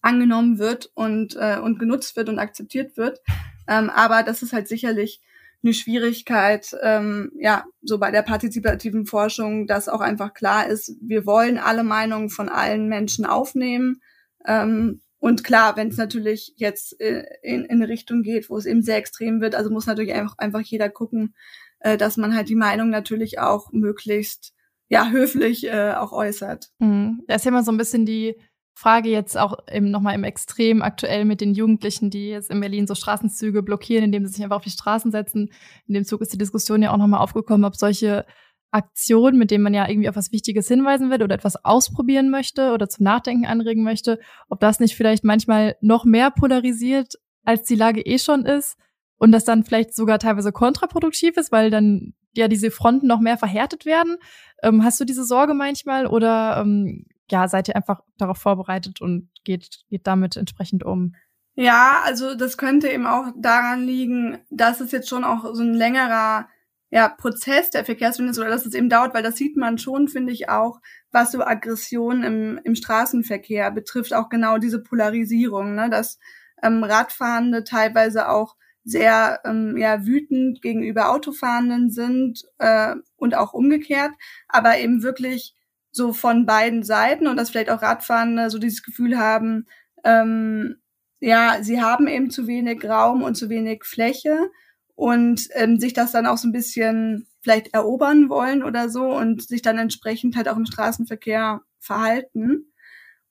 [0.00, 3.20] angenommen wird und, äh, und genutzt wird und akzeptiert wird.
[3.68, 5.22] Ähm, aber das ist halt sicherlich
[5.62, 11.24] eine Schwierigkeit, ähm, ja, so bei der partizipativen Forschung, dass auch einfach klar ist, wir
[11.26, 14.00] wollen alle Meinungen von allen Menschen aufnehmen.
[14.44, 18.66] Ähm, und klar, wenn es natürlich jetzt äh, in, in eine Richtung geht, wo es
[18.66, 21.34] eben sehr extrem wird, also muss natürlich einfach, einfach jeder gucken,
[21.78, 24.52] äh, dass man halt die Meinung natürlich auch möglichst
[24.88, 26.70] ja höflich äh, auch äußert.
[26.80, 27.22] Mhm.
[27.28, 28.36] Da ist immer so ein bisschen die
[28.74, 32.86] Frage jetzt auch eben nochmal im Extrem aktuell mit den Jugendlichen, die jetzt in Berlin
[32.86, 35.50] so Straßenzüge blockieren, indem sie sich einfach auf die Straßen setzen.
[35.86, 38.24] In dem Zug ist die Diskussion ja auch nochmal aufgekommen, ob solche
[38.72, 42.72] Aktionen, mit denen man ja irgendwie auf was Wichtiges hinweisen will oder etwas ausprobieren möchte
[42.72, 47.74] oder zum Nachdenken anregen möchte, ob das nicht vielleicht manchmal noch mehr polarisiert, als die
[47.74, 48.78] Lage eh schon ist
[49.18, 53.36] und das dann vielleicht sogar teilweise kontraproduktiv ist, weil dann ja diese Fronten noch mehr
[53.36, 54.16] verhärtet werden.
[54.62, 59.30] Ähm, hast du diese Sorge manchmal oder ähm, ja, seid ihr einfach darauf vorbereitet und
[59.44, 61.14] geht, geht damit entsprechend um?
[61.54, 65.74] Ja, also das könnte eben auch daran liegen, dass es jetzt schon auch so ein
[65.74, 66.48] längerer
[66.90, 70.08] ja, Prozess der Verkehrswende ist oder dass es eben dauert, weil das sieht man schon,
[70.08, 70.80] finde ich auch,
[71.10, 76.18] was so Aggression im, im Straßenverkehr betrifft, auch genau diese Polarisierung, ne, dass
[76.62, 84.12] ähm, Radfahrende teilweise auch sehr ähm, ja, wütend gegenüber Autofahrenden sind äh, und auch umgekehrt,
[84.48, 85.54] aber eben wirklich
[85.92, 89.66] so von beiden Seiten und dass vielleicht auch Radfahrende so dieses Gefühl haben,
[90.04, 90.76] ähm,
[91.20, 94.50] ja, sie haben eben zu wenig Raum und zu wenig Fläche
[94.96, 99.42] und ähm, sich das dann auch so ein bisschen vielleicht erobern wollen oder so und
[99.42, 102.72] sich dann entsprechend halt auch im Straßenverkehr verhalten.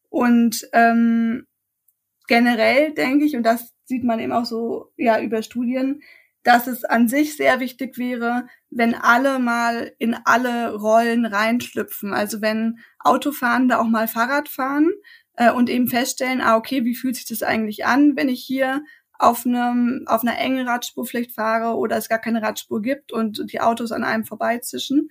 [0.10, 1.48] Und ähm,
[2.28, 6.02] generell denke ich, und das sieht man eben auch so ja über Studien,
[6.44, 12.14] dass es an sich sehr wichtig wäre, wenn alle mal in alle Rollen reinschlüpfen.
[12.14, 14.90] Also wenn Autofahrende auch mal Fahrrad fahren
[15.36, 18.84] äh, und eben feststellen, ah, okay, wie fühlt sich das eigentlich an, wenn ich hier
[19.20, 23.52] auf einem auf einer engen Radspur vielleicht fahre oder es gar keine Radspur gibt und
[23.52, 25.10] die Autos an einem vorbeizischen.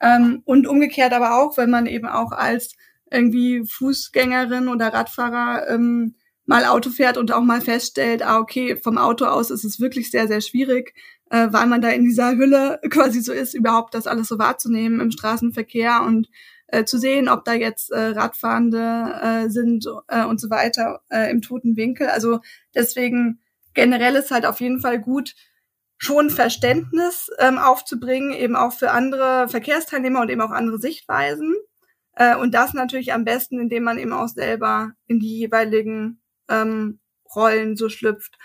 [0.00, 2.74] Ähm, und umgekehrt aber auch, wenn man eben auch als
[3.08, 6.16] irgendwie Fußgängerin oder Radfahrer ähm,
[6.52, 10.10] mal Auto fährt und auch mal feststellt, ah, okay, vom Auto aus ist es wirklich
[10.10, 10.94] sehr, sehr schwierig,
[11.30, 15.00] äh, weil man da in dieser Hülle quasi so ist, überhaupt das alles so wahrzunehmen
[15.00, 16.28] im Straßenverkehr und
[16.66, 21.30] äh, zu sehen, ob da jetzt äh, Radfahrende äh, sind äh, und so weiter äh,
[21.30, 22.08] im toten Winkel.
[22.08, 22.40] Also
[22.74, 23.40] deswegen
[23.72, 25.34] generell ist halt auf jeden Fall gut,
[25.96, 31.54] schon Verständnis ähm, aufzubringen, eben auch für andere Verkehrsteilnehmer und eben auch andere Sichtweisen.
[32.16, 36.98] Äh, und das natürlich am besten, indem man eben auch selber in die jeweiligen ähm,
[37.34, 38.38] Rollen so schlüpft.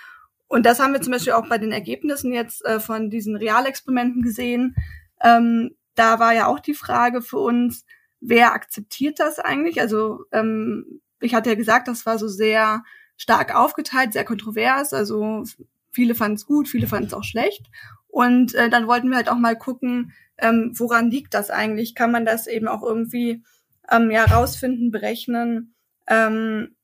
[0.48, 4.22] Und das haben wir zum Beispiel auch bei den Ergebnissen jetzt äh, von diesen Realexperimenten
[4.22, 4.76] gesehen.
[5.22, 7.86] Ähm, da war ja auch die Frage für uns,
[8.22, 9.82] wer akzeptiert das eigentlich?
[9.82, 12.84] Also ähm, ich hatte ja gesagt, das war so sehr
[13.18, 14.94] stark aufgeteilt, sehr kontrovers.
[14.94, 15.44] Also
[15.92, 17.66] viele fanden es gut, viele fanden es auch schlecht.
[18.08, 21.96] Und äh, dann wollten wir halt auch mal gucken, ähm, woran liegt das eigentlich?
[21.96, 23.44] Kann man das eben auch irgendwie
[23.92, 25.74] ähm, ja rausfinden, berechnen?
[26.08, 26.76] Ähm,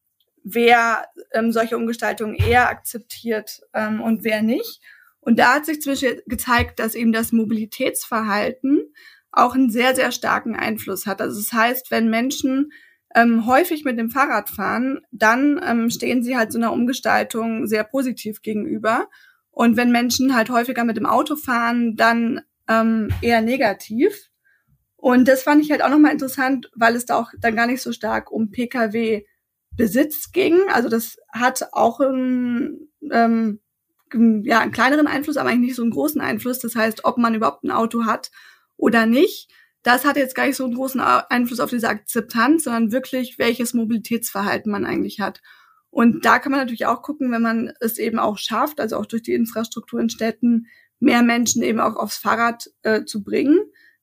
[0.44, 4.82] wer ähm, solche Umgestaltungen eher akzeptiert ähm, und wer nicht.
[5.20, 8.94] Und da hat sich zwischen gezeigt, dass eben das Mobilitätsverhalten
[9.32, 11.22] auch einen sehr, sehr starken Einfluss hat.
[11.22, 12.72] Also das heißt, wenn Menschen
[13.16, 17.84] ähm, häufig mit dem Fahrrad fahren, dann ähm, stehen sie halt so einer Umgestaltung sehr
[17.84, 19.08] positiv gegenüber.
[19.52, 24.30] Und wenn Menschen halt häufiger mit dem Auto fahren, dann ähm, eher negativ.
[24.96, 27.82] Und das fand ich halt auch nochmal interessant, weil es da auch dann gar nicht
[27.82, 29.26] so stark um Pkw
[29.78, 30.60] Besitz ging.
[30.72, 33.60] Also das hat auch einen, ähm,
[34.12, 36.60] ja, einen kleineren Einfluss, aber eigentlich nicht so einen großen Einfluss.
[36.60, 38.32] Das heißt, ob man überhaupt ein Auto hat
[38.78, 39.50] oder nicht,
[39.84, 43.74] das hat jetzt gar nicht so einen großen Einfluss auf diese Akzeptanz, sondern wirklich, welches
[43.74, 45.42] Mobilitätsverhalten man eigentlich hat.
[45.90, 49.06] Und da kann man natürlich auch gucken, wenn man es eben auch schafft, also auch
[49.06, 50.68] durch die Infrastruktur in Städten,
[51.00, 53.60] mehr Menschen eben auch aufs Fahrrad äh, zu bringen,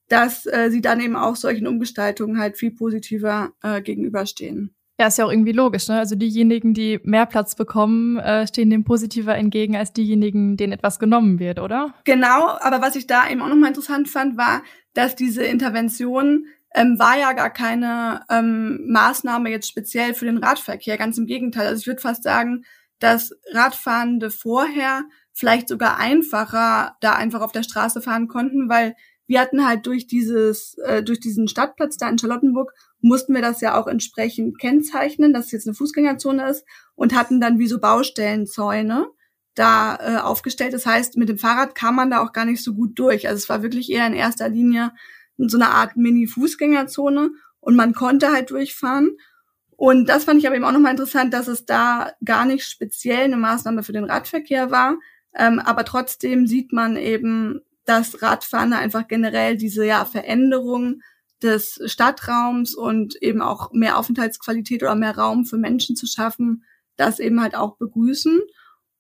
[0.09, 4.74] dass äh, sie dann eben auch solchen Umgestaltungen halt viel positiver äh, gegenüberstehen.
[5.00, 5.98] Ja, ist ja auch irgendwie logisch, ne?
[5.98, 10.98] Also diejenigen, die mehr Platz bekommen, äh, stehen dem positiver entgegen als diejenigen, denen etwas
[10.98, 11.94] genommen wird, oder?
[12.04, 16.98] Genau, aber was ich da eben auch nochmal interessant fand, war, dass diese Intervention ähm,
[16.98, 20.98] war ja gar keine ähm, Maßnahme jetzt speziell für den Radverkehr.
[20.98, 21.68] Ganz im Gegenteil.
[21.68, 22.66] Also ich würde fast sagen,
[22.98, 28.94] dass Radfahrende vorher vielleicht sogar einfacher da einfach auf der Straße fahren konnten, weil
[29.26, 33.60] wir hatten halt durch dieses, äh, durch diesen Stadtplatz da in Charlottenburg mussten wir das
[33.60, 37.80] ja auch entsprechend kennzeichnen, dass es jetzt eine Fußgängerzone ist und hatten dann wie so
[37.80, 39.08] Baustellenzäune
[39.54, 40.72] da äh, aufgestellt.
[40.72, 43.28] Das heißt, mit dem Fahrrad kam man da auch gar nicht so gut durch.
[43.28, 44.92] Also es war wirklich eher in erster Linie
[45.36, 49.16] so eine Art Mini-Fußgängerzone und man konnte halt durchfahren.
[49.76, 53.24] Und das fand ich aber eben auch nochmal interessant, dass es da gar nicht speziell
[53.24, 54.98] eine Maßnahme für den Radverkehr war.
[55.34, 61.00] Ähm, aber trotzdem sieht man eben, dass Radfahren einfach generell diese ja, Veränderung
[61.42, 66.64] des Stadtraums und eben auch mehr Aufenthaltsqualität oder mehr Raum für Menschen zu schaffen,
[66.96, 68.40] das eben halt auch begrüßen.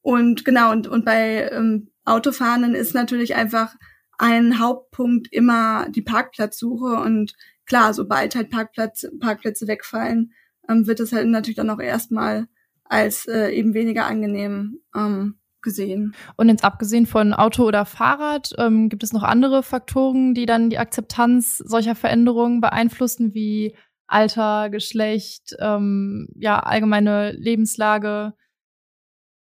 [0.02, 3.74] Und genau, und, und bei ähm, Autofahrenden ist natürlich einfach
[4.18, 7.00] ein Hauptpunkt immer die Parkplatzsuche.
[7.00, 7.34] Und
[7.66, 10.32] klar, sobald halt Parkplatz, Parkplätze wegfallen,
[10.68, 12.46] ähm, wird es halt natürlich dann auch erstmal
[12.84, 16.14] als äh, eben weniger angenehm ähm, gesehen.
[16.36, 20.70] Und jetzt abgesehen von Auto oder Fahrrad, ähm, gibt es noch andere Faktoren, die dann
[20.70, 28.34] die Akzeptanz solcher Veränderungen beeinflussen, wie Alter, Geschlecht, ähm, ja, allgemeine Lebenslage,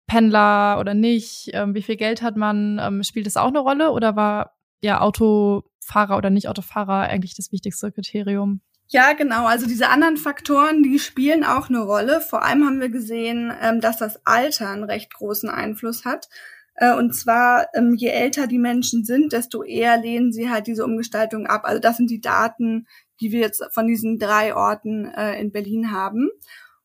[0.06, 3.90] Pendler oder nicht, ähm, wie viel Geld hat man, ähm, spielt das auch eine Rolle
[3.90, 8.60] oder war ja Autofahrer oder nicht Autofahrer eigentlich das wichtigste Kriterium?
[8.88, 9.46] Ja, genau.
[9.46, 12.20] Also diese anderen Faktoren, die spielen auch eine Rolle.
[12.20, 16.28] Vor allem haben wir gesehen, ähm, dass das Alter einen recht großen Einfluss hat.
[16.76, 20.84] Äh, und zwar, ähm, je älter die Menschen sind, desto eher lehnen sie halt diese
[20.84, 21.62] Umgestaltung ab.
[21.64, 22.86] Also das sind die Daten,
[23.20, 26.30] die wir jetzt von diesen drei Orten äh, in Berlin haben.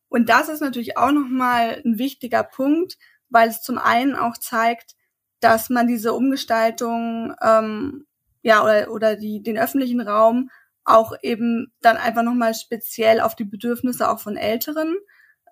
[0.08, 2.98] Und das ist natürlich auch nochmal ein wichtiger Punkt,
[3.30, 4.96] weil es zum einen auch zeigt,
[5.40, 8.06] dass man diese Umgestaltung ähm,
[8.42, 10.50] ja oder, oder die, den öffentlichen Raum
[10.86, 14.96] auch eben dann einfach nochmal speziell auf die Bedürfnisse auch von Älteren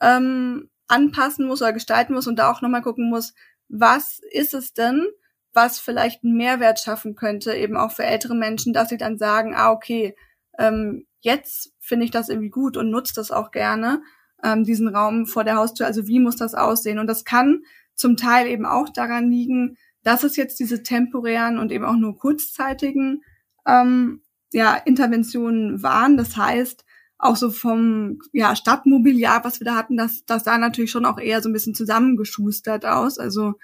[0.02, 3.34] ähm, anpassen muss oder gestalten muss und da auch nochmal gucken muss,
[3.70, 5.06] was ist es denn,
[5.54, 9.54] was vielleicht einen Mehrwert schaffen könnte, eben auch für ältere Menschen, dass sie dann sagen,
[9.56, 10.16] ah, okay,
[10.58, 14.02] ähm, jetzt finde ich das irgendwie gut und nutze das auch gerne,
[14.44, 15.86] ähm, diesen Raum vor der Haustür.
[15.86, 17.00] Also wie muss das aussehen?
[17.00, 17.63] Und das kann
[17.96, 22.18] zum Teil eben auch daran liegen, dass es jetzt diese temporären und eben auch nur
[22.18, 23.24] kurzzeitigen
[23.66, 24.22] ähm,
[24.53, 26.17] ja, Interventionen waren.
[26.17, 26.86] Das heißt,
[27.19, 31.19] auch so vom ja, Stadtmobiliar, was wir da hatten, das, das sah natürlich schon auch
[31.19, 33.17] eher so ein bisschen zusammengeschustert aus.
[33.17, 33.55] Also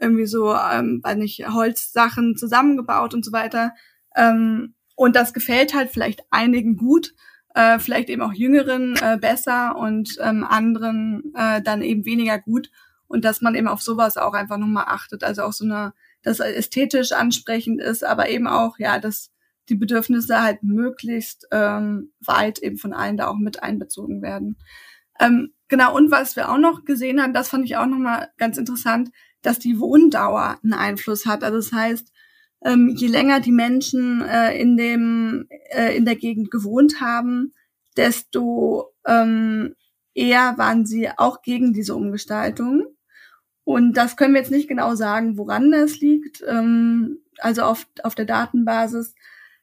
[0.00, 3.74] irgendwie so, ähm, weiß nicht, Holzsachen zusammengebaut und so weiter.
[4.16, 7.14] Ähm, und das gefällt halt vielleicht einigen gut,
[7.54, 12.70] äh, vielleicht eben auch Jüngeren äh, besser und ähm, anderen äh, dann eben weniger gut.
[13.06, 15.22] Und dass man eben auf sowas auch einfach nochmal achtet.
[15.22, 19.31] Also auch so eine, dass ästhetisch ansprechend ist, aber eben auch, ja, dass
[19.68, 24.58] die Bedürfnisse halt möglichst ähm, weit eben von allen da auch mit einbezogen werden.
[25.20, 28.58] Ähm, genau, und was wir auch noch gesehen haben, das fand ich auch nochmal ganz
[28.58, 29.10] interessant,
[29.42, 31.44] dass die Wohndauer einen Einfluss hat.
[31.44, 32.12] Also das heißt,
[32.64, 37.52] ähm, je länger die Menschen äh, in dem äh, in der Gegend gewohnt haben,
[37.96, 39.74] desto ähm,
[40.14, 42.84] eher waren sie auch gegen diese Umgestaltung.
[43.64, 46.42] Und das können wir jetzt nicht genau sagen, woran das liegt.
[46.46, 49.14] Ähm, also auf, auf der Datenbasis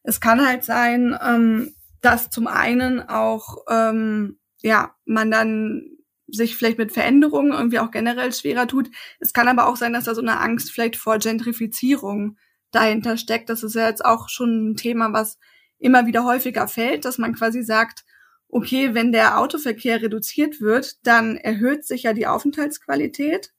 [0.04, 6.78] es kann halt sein, ähm, dass zum einen auch ähm, ja man dann sich vielleicht
[6.78, 8.90] mit Veränderungen irgendwie auch generell schwerer tut.
[9.20, 12.38] Es kann aber auch sein, dass da so eine Angst vielleicht vor Gentrifizierung
[12.72, 13.50] dahinter steckt.
[13.50, 15.38] Das ist ja jetzt auch schon ein Thema, was
[15.80, 18.04] immer wieder häufiger fällt, dass man quasi sagt,
[18.50, 23.54] okay, wenn der Autoverkehr reduziert wird, dann erhöht sich ja die Aufenthaltsqualität.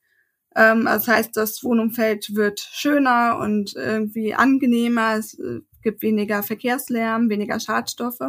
[0.54, 5.16] Ähm, das heißt, das Wohnumfeld wird schöner und irgendwie angenehmer.
[5.16, 8.20] Es äh, gibt weniger Verkehrslärm, weniger Schadstoffe,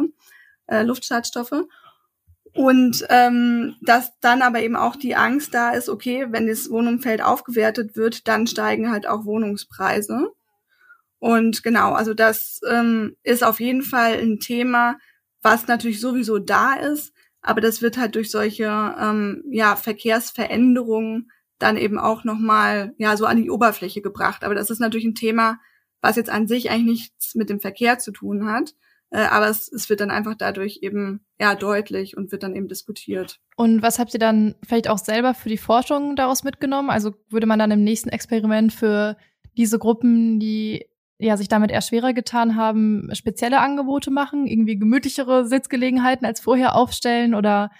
[0.66, 1.64] äh, Luftschadstoffe.
[2.54, 7.22] Und ähm, dass dann aber eben auch die Angst da ist, okay, wenn das Wohnumfeld
[7.22, 10.28] aufgewertet wird, dann steigen halt auch Wohnungspreise.
[11.18, 14.98] Und genau, also das ähm, ist auf jeden Fall ein Thema,
[15.40, 18.64] was natürlich sowieso da ist, aber das wird halt durch solche
[19.00, 24.44] ähm, ja, Verkehrsveränderungen dann eben auch nochmal ja, so an die Oberfläche gebracht.
[24.44, 25.58] Aber das ist natürlich ein Thema,
[26.02, 28.74] was jetzt an sich eigentlich nichts mit dem Verkehr zu tun hat.
[29.10, 32.68] Äh, aber es, es wird dann einfach dadurch eben ja deutlich und wird dann eben
[32.68, 33.40] diskutiert.
[33.56, 36.90] Und was habt ihr dann vielleicht auch selber für die Forschung daraus mitgenommen?
[36.90, 39.16] Also würde man dann im nächsten Experiment für
[39.56, 40.86] diese Gruppen, die
[41.18, 46.74] ja sich damit eher schwerer getan haben, spezielle Angebote machen, irgendwie gemütlichere Sitzgelegenheiten als vorher
[46.74, 47.70] aufstellen oder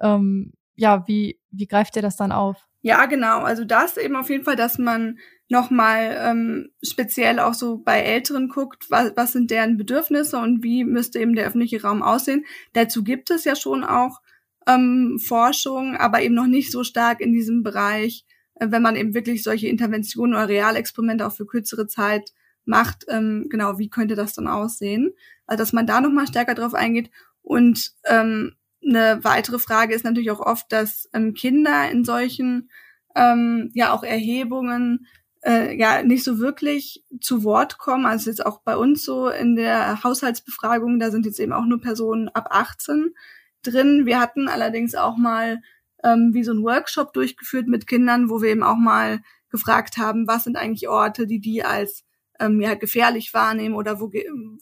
[0.00, 2.68] ähm, ja, wie, wie greift ihr das dann auf?
[2.86, 3.40] Ja, genau.
[3.40, 5.18] Also das eben auf jeden Fall, dass man
[5.48, 10.84] nochmal ähm, speziell auch so bei Älteren guckt, was, was sind deren Bedürfnisse und wie
[10.84, 12.44] müsste eben der öffentliche Raum aussehen.
[12.74, 14.20] Dazu gibt es ja schon auch
[14.66, 19.14] ähm, Forschung, aber eben noch nicht so stark in diesem Bereich, äh, wenn man eben
[19.14, 22.34] wirklich solche Interventionen oder Realexperimente auch für kürzere Zeit
[22.66, 25.14] macht, ähm, genau, wie könnte das dann aussehen?
[25.46, 27.10] Also dass man da nochmal stärker drauf eingeht.
[27.40, 32.70] Und ähm, eine weitere Frage ist natürlich auch oft, dass ähm, Kinder in solchen
[33.14, 35.06] ähm, ja auch Erhebungen
[35.44, 38.06] äh, ja nicht so wirklich zu Wort kommen.
[38.06, 41.80] Also jetzt auch bei uns so in der Haushaltsbefragung, da sind jetzt eben auch nur
[41.80, 43.14] Personen ab 18
[43.62, 44.06] drin.
[44.06, 45.60] Wir hatten allerdings auch mal
[46.02, 49.20] ähm, wie so ein Workshop durchgeführt mit Kindern, wo wir eben auch mal
[49.50, 52.03] gefragt haben, was sind eigentlich Orte, die die als
[52.40, 54.10] ähm, ja, gefährlich wahrnehmen oder wo,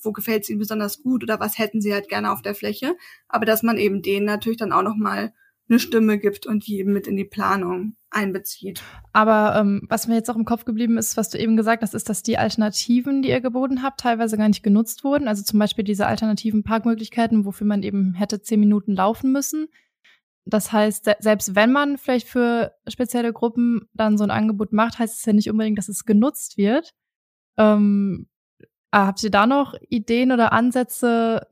[0.03, 2.97] wo gefällt es ihnen besonders gut oder was hätten sie halt gerne auf der Fläche.
[3.29, 5.33] Aber dass man eben denen natürlich dann auch noch mal
[5.69, 8.83] eine Stimme gibt und die eben mit in die Planung einbezieht.
[9.13, 11.95] Aber ähm, was mir jetzt auch im Kopf geblieben ist, was du eben gesagt hast,
[11.95, 15.29] ist, dass die Alternativen, die ihr geboten habt, teilweise gar nicht genutzt wurden.
[15.29, 19.69] Also zum Beispiel diese alternativen Parkmöglichkeiten, wofür man eben hätte zehn Minuten laufen müssen.
[20.45, 25.21] Das heißt, selbst wenn man vielleicht für spezielle Gruppen dann so ein Angebot macht, heißt
[25.21, 26.93] es ja nicht unbedingt, dass es genutzt wird.
[27.57, 28.29] Ähm,
[28.93, 31.47] habt ihr da noch Ideen oder Ansätze,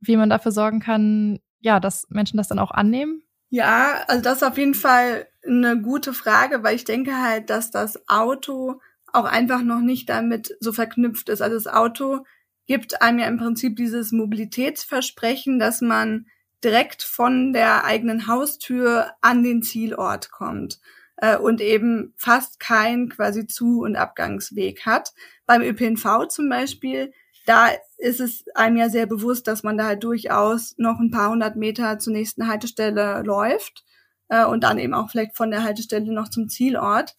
[0.00, 3.22] wie man dafür sorgen kann, ja, dass Menschen das dann auch annehmen?
[3.50, 7.70] Ja, also das ist auf jeden Fall eine gute Frage, weil ich denke halt, dass
[7.70, 8.80] das Auto
[9.12, 11.42] auch einfach noch nicht damit so verknüpft ist.
[11.42, 12.24] Also das Auto
[12.66, 16.26] gibt einem ja im Prinzip dieses Mobilitätsversprechen, dass man
[16.62, 20.78] direkt von der eigenen Haustür an den Zielort kommt
[21.20, 25.12] äh, und eben fast kein quasi Zu- und Abgangsweg hat.
[25.46, 27.12] Beim ÖPNV zum Beispiel
[27.46, 31.30] da ist es einem ja sehr bewusst, dass man da halt durchaus noch ein paar
[31.30, 33.84] hundert Meter zur nächsten Haltestelle läuft
[34.28, 37.16] äh, und dann eben auch vielleicht von der Haltestelle noch zum Zielort.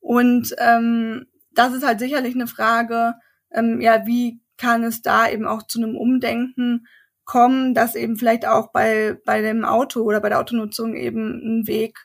[0.00, 3.14] Und ähm, das ist halt sicherlich eine Frage,
[3.50, 6.86] ähm, ja, wie kann es da eben auch zu einem Umdenken
[7.24, 11.66] kommen, dass eben vielleicht auch bei, bei dem Auto oder bei der Autonutzung eben ein
[11.66, 11.98] Weg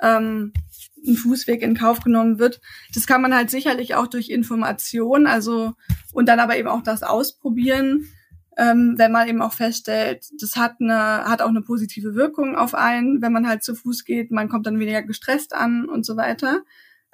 [0.00, 0.52] ähm,
[1.06, 2.60] ein Fußweg in Kauf genommen wird.
[2.94, 5.72] Das kann man halt sicherlich auch durch Information, also
[6.12, 8.06] und dann aber eben auch das Ausprobieren,
[8.56, 12.74] ähm, wenn man eben auch feststellt, das hat eine hat auch eine positive Wirkung auf
[12.74, 16.16] einen, wenn man halt zu Fuß geht, man kommt dann weniger gestresst an und so
[16.16, 16.62] weiter.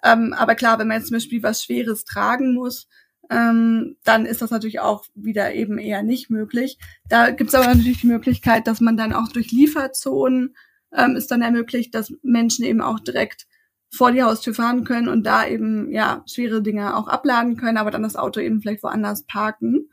[0.03, 2.89] Ähm, aber klar, wenn man jetzt zum Beispiel was Schweres tragen muss,
[3.31, 6.79] ähm, dann ist das natürlich auch wieder eben eher nicht möglich.
[7.09, 10.57] Da gibt es aber natürlich die Möglichkeit, dass man dann auch durch Lieferzonen
[10.93, 13.47] ähm, ist dann ermöglicht, dass Menschen eben auch direkt
[13.91, 17.91] vor die Haustür fahren können und da eben ja schwere Dinge auch abladen können, aber
[17.91, 19.91] dann das Auto eben vielleicht woanders parken.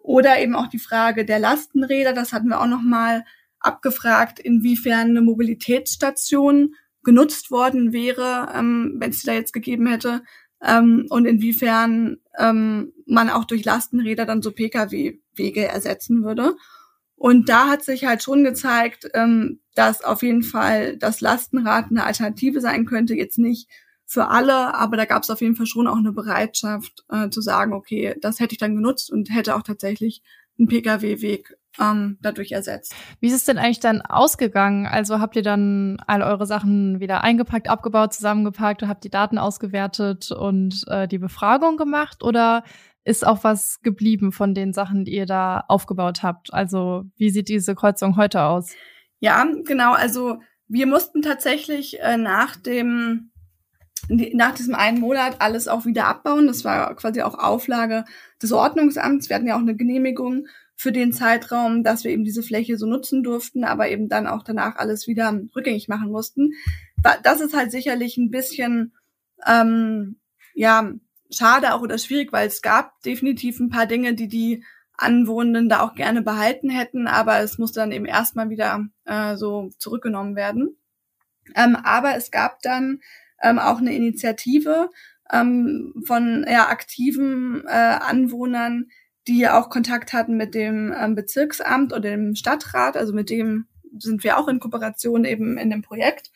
[0.00, 3.24] Oder eben auch die Frage der Lastenräder, das hatten wir auch noch mal
[3.58, 10.22] abgefragt, inwiefern eine Mobilitätsstation genutzt worden wäre, ähm, wenn es da jetzt gegeben hätte,
[10.62, 16.56] ähm, und inwiefern ähm, man auch durch Lastenräder dann so Pkw-Wege ersetzen würde.
[17.16, 22.04] Und da hat sich halt schon gezeigt, ähm, dass auf jeden Fall das Lastenrad eine
[22.04, 23.14] Alternative sein könnte.
[23.14, 23.68] Jetzt nicht
[24.04, 27.40] für alle, aber da gab es auf jeden Fall schon auch eine Bereitschaft äh, zu
[27.40, 30.22] sagen, okay, das hätte ich dann genutzt und hätte auch tatsächlich
[30.58, 32.94] einen Pkw-Weg ähm, dadurch ersetzt.
[33.20, 34.86] Wie ist es denn eigentlich dann ausgegangen?
[34.86, 40.30] Also habt ihr dann all eure Sachen wieder eingepackt, abgebaut, zusammengepackt, habt die Daten ausgewertet
[40.30, 42.62] und äh, die Befragung gemacht oder
[43.06, 46.52] ist auch was geblieben von den Sachen, die ihr da aufgebaut habt?
[46.52, 48.72] Also wie sieht diese Kreuzung heute aus?
[49.20, 49.92] Ja, genau.
[49.92, 53.30] Also wir mussten tatsächlich äh, nach dem
[54.08, 56.46] nach diesem einen Monat alles auch wieder abbauen.
[56.48, 58.04] Das war quasi auch Auflage
[58.42, 59.28] des Ordnungsamts.
[59.28, 62.86] Wir hatten ja auch eine Genehmigung für den Zeitraum, dass wir eben diese Fläche so
[62.86, 66.52] nutzen durften, aber eben dann auch danach alles wieder rückgängig machen mussten.
[67.22, 68.92] Das ist halt sicherlich ein bisschen
[69.46, 70.16] ähm,
[70.54, 70.92] ja
[71.30, 74.64] schade auch oder schwierig, weil es gab definitiv ein paar Dinge, die die
[74.96, 79.70] Anwohnenden da auch gerne behalten hätten, aber es musste dann eben erstmal wieder äh, so
[79.78, 80.76] zurückgenommen werden.
[81.54, 83.00] Ähm, aber es gab dann
[83.42, 84.90] ähm, auch eine Initiative
[85.30, 88.86] ähm, von ja, aktiven äh, Anwohnern,
[89.28, 93.66] die auch Kontakt hatten mit dem ähm, Bezirksamt oder dem Stadtrat, also mit dem
[93.98, 96.30] sind wir auch in Kooperation eben in dem Projekt.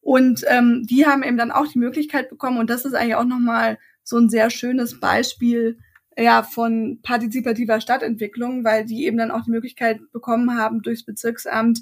[0.00, 3.24] Und ähm, die haben eben dann auch die Möglichkeit bekommen, und das ist eigentlich auch
[3.24, 5.78] nochmal so ein sehr schönes Beispiel
[6.16, 11.80] ja, von partizipativer Stadtentwicklung, weil die eben dann auch die Möglichkeit bekommen haben, durchs Bezirksamt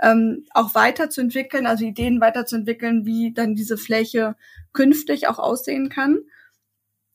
[0.00, 4.36] ähm, auch weiterzuentwickeln, also Ideen weiterzuentwickeln, wie dann diese Fläche
[4.72, 6.20] künftig auch aussehen kann.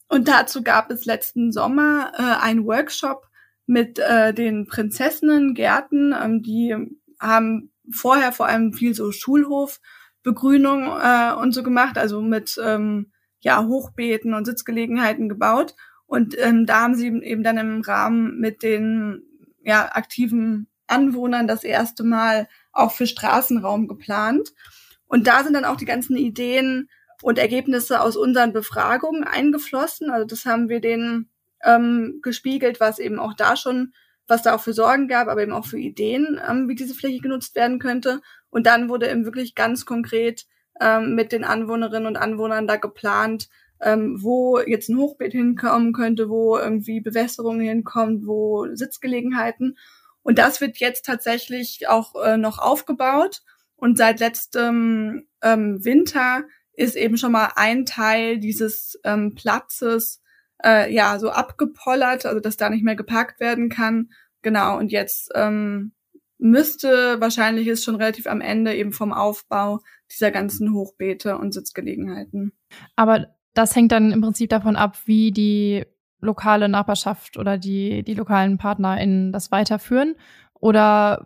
[0.10, 3.28] Und dazu gab es letzten Sommer äh, einen Workshop
[3.66, 6.14] mit äh, den Prinzessinnen Gärten.
[6.22, 6.76] Ähm, die
[7.20, 13.66] haben vorher vor allem viel so Schulhofbegrünung äh, und so gemacht, also mit ähm, ja
[13.66, 15.76] Hochbeeten und Sitzgelegenheiten gebaut.
[16.06, 19.24] Und ähm, da haben sie eben dann im Rahmen mit den
[19.64, 24.54] ja aktiven Anwohnern das erste Mal auch für Straßenraum geplant.
[25.08, 26.90] Und da sind dann auch die ganzen Ideen
[27.22, 30.10] und Ergebnisse aus unseren Befragungen eingeflossen.
[30.10, 31.30] Also das haben wir denen
[31.64, 33.94] ähm, gespiegelt, was eben auch da schon,
[34.28, 37.20] was da auch für Sorgen gab, aber eben auch für Ideen, ähm, wie diese Fläche
[37.20, 38.22] genutzt werden könnte.
[38.50, 40.46] Und dann wurde eben wirklich ganz konkret
[40.80, 43.50] ähm, mit den Anwohnerinnen und Anwohnern da geplant,
[43.82, 49.78] ähm, wo jetzt ein Hochbeet hinkommen könnte, wo irgendwie Bewässerung hinkommt, wo Sitzgelegenheiten.
[50.22, 53.42] Und das wird jetzt tatsächlich auch äh, noch aufgebaut.
[53.76, 60.22] Und seit letztem ähm, Winter ist eben schon mal ein Teil dieses ähm, Platzes
[60.64, 64.10] äh, ja so abgepollert, also dass da nicht mehr geparkt werden kann.
[64.42, 65.94] Genau, und jetzt ähm,
[66.38, 72.54] müsste wahrscheinlich ist schon relativ am Ende eben vom Aufbau dieser ganzen Hochbeete und Sitzgelegenheiten.
[72.96, 75.86] Aber das hängt dann im Prinzip davon ab, wie die
[76.22, 80.16] lokale Nachbarschaft oder die, die lokalen PartnerInnen das weiterführen?
[80.54, 81.26] Oder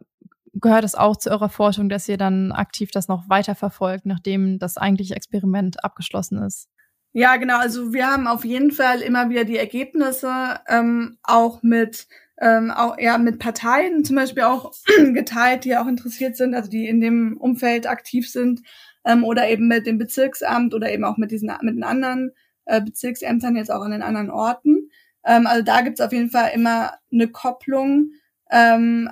[0.54, 4.60] gehört es auch zu eurer Forschung, dass ihr dann aktiv das noch weiter verfolgt, nachdem
[4.60, 6.70] das eigentliche Experiment abgeschlossen ist?
[7.14, 7.60] Ja, genau.
[7.60, 12.08] Also wir haben auf jeden Fall immer wieder die Ergebnisse ähm, auch mit
[12.44, 14.74] ähm, auch ja mit Parteien zum Beispiel auch
[15.14, 18.62] geteilt, die auch interessiert sind, also die in dem Umfeld aktiv sind
[19.06, 22.32] ähm, oder eben mit dem Bezirksamt oder eben auch mit diesen mit den anderen
[22.66, 24.90] äh, Bezirksämtern jetzt auch an den anderen Orten.
[25.26, 28.12] Ähm, also da gibt's auf jeden Fall immer eine Kopplung.
[28.52, 29.10] Ähm,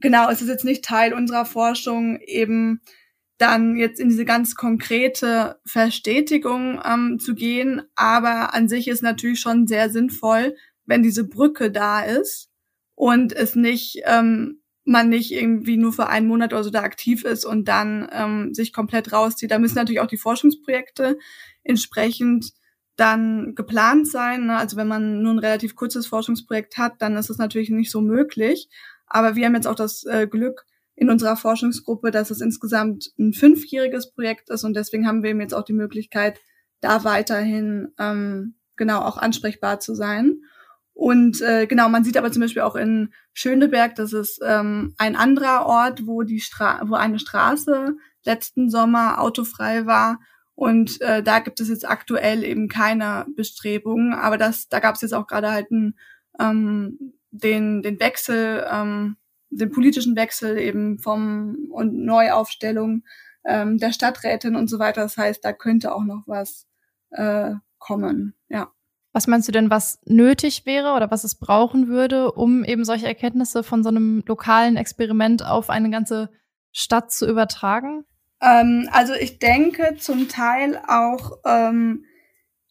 [0.00, 2.80] genau, es ist jetzt nicht Teil unserer Forschung, eben
[3.36, 7.82] dann jetzt in diese ganz konkrete Verstetigung ähm, zu gehen.
[7.94, 10.56] Aber an sich ist natürlich schon sehr sinnvoll,
[10.86, 12.50] wenn diese Brücke da ist
[12.94, 17.24] und es nicht ähm, man nicht irgendwie nur für einen Monat oder so da aktiv
[17.24, 19.50] ist und dann ähm, sich komplett rauszieht.
[19.50, 21.18] Da müssen natürlich auch die Forschungsprojekte
[21.62, 22.52] entsprechend
[22.96, 24.46] dann geplant sein.
[24.46, 24.56] Ne?
[24.56, 28.00] Also wenn man nur ein relativ kurzes Forschungsprojekt hat, dann ist es natürlich nicht so
[28.00, 28.68] möglich.
[29.06, 30.64] Aber wir haben jetzt auch das äh, Glück
[30.94, 35.40] in unserer Forschungsgruppe, dass es insgesamt ein fünfjähriges Projekt ist und deswegen haben wir eben
[35.40, 36.40] jetzt auch die Möglichkeit,
[36.80, 40.42] da weiterhin ähm, genau auch ansprechbar zu sein.
[40.94, 45.16] Und äh, genau, man sieht aber zum Beispiel auch in Schöneberg, das ist ähm, ein
[45.16, 50.20] anderer Ort, wo die Stra wo eine Straße letzten Sommer autofrei war
[50.54, 55.00] Und äh, da gibt es jetzt aktuell eben keine Bestrebungen, aber das, da gab es
[55.02, 55.98] jetzt auch gerade halt einen,
[56.40, 59.16] ähm, den, den Wechsel, ähm,
[59.50, 63.02] den politischen Wechsel eben vom und Neuaufstellung
[63.44, 65.02] ähm, der Stadträtin und so weiter.
[65.02, 66.66] Das heißt, da könnte auch noch was
[67.10, 68.70] äh, kommen, ja.
[69.14, 73.06] Was meinst du denn, was nötig wäre oder was es brauchen würde, um eben solche
[73.06, 76.30] Erkenntnisse von so einem lokalen Experiment auf eine ganze
[76.72, 78.04] Stadt zu übertragen?
[78.42, 82.04] Ähm, also ich denke zum Teil auch ähm,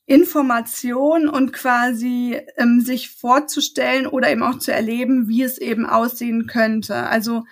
[0.05, 6.45] Information und quasi ähm, sich vorzustellen oder eben auch zu erleben, wie es eben aussehen
[6.45, 7.07] könnte.
[7.07, 7.45] Also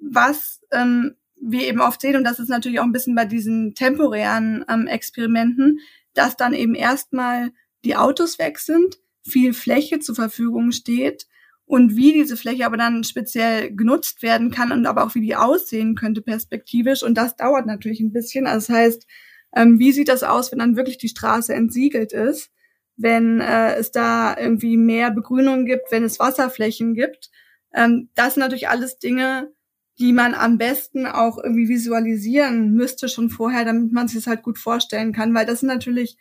[0.00, 3.74] was ähm, wir eben oft sehen, und das ist natürlich auch ein bisschen bei diesen
[3.74, 5.80] temporären ähm, Experimenten,
[6.14, 7.50] dass dann eben erstmal
[7.86, 11.26] die Autos weg sind, viel Fläche zur Verfügung steht
[11.64, 15.36] und wie diese Fläche aber dann speziell genutzt werden kann und aber auch wie die
[15.36, 17.02] aussehen könnte perspektivisch.
[17.02, 18.46] Und das dauert natürlich ein bisschen.
[18.46, 19.06] Also das heißt,
[19.54, 22.50] ähm, wie sieht das aus, wenn dann wirklich die Straße entsiegelt ist,
[22.96, 27.30] wenn äh, es da irgendwie mehr Begrünung gibt, wenn es Wasserflächen gibt.
[27.74, 29.52] Ähm, das sind natürlich alles Dinge,
[29.98, 34.42] die man am besten auch irgendwie visualisieren müsste schon vorher, damit man sich das halt
[34.42, 36.16] gut vorstellen kann, weil das sind natürlich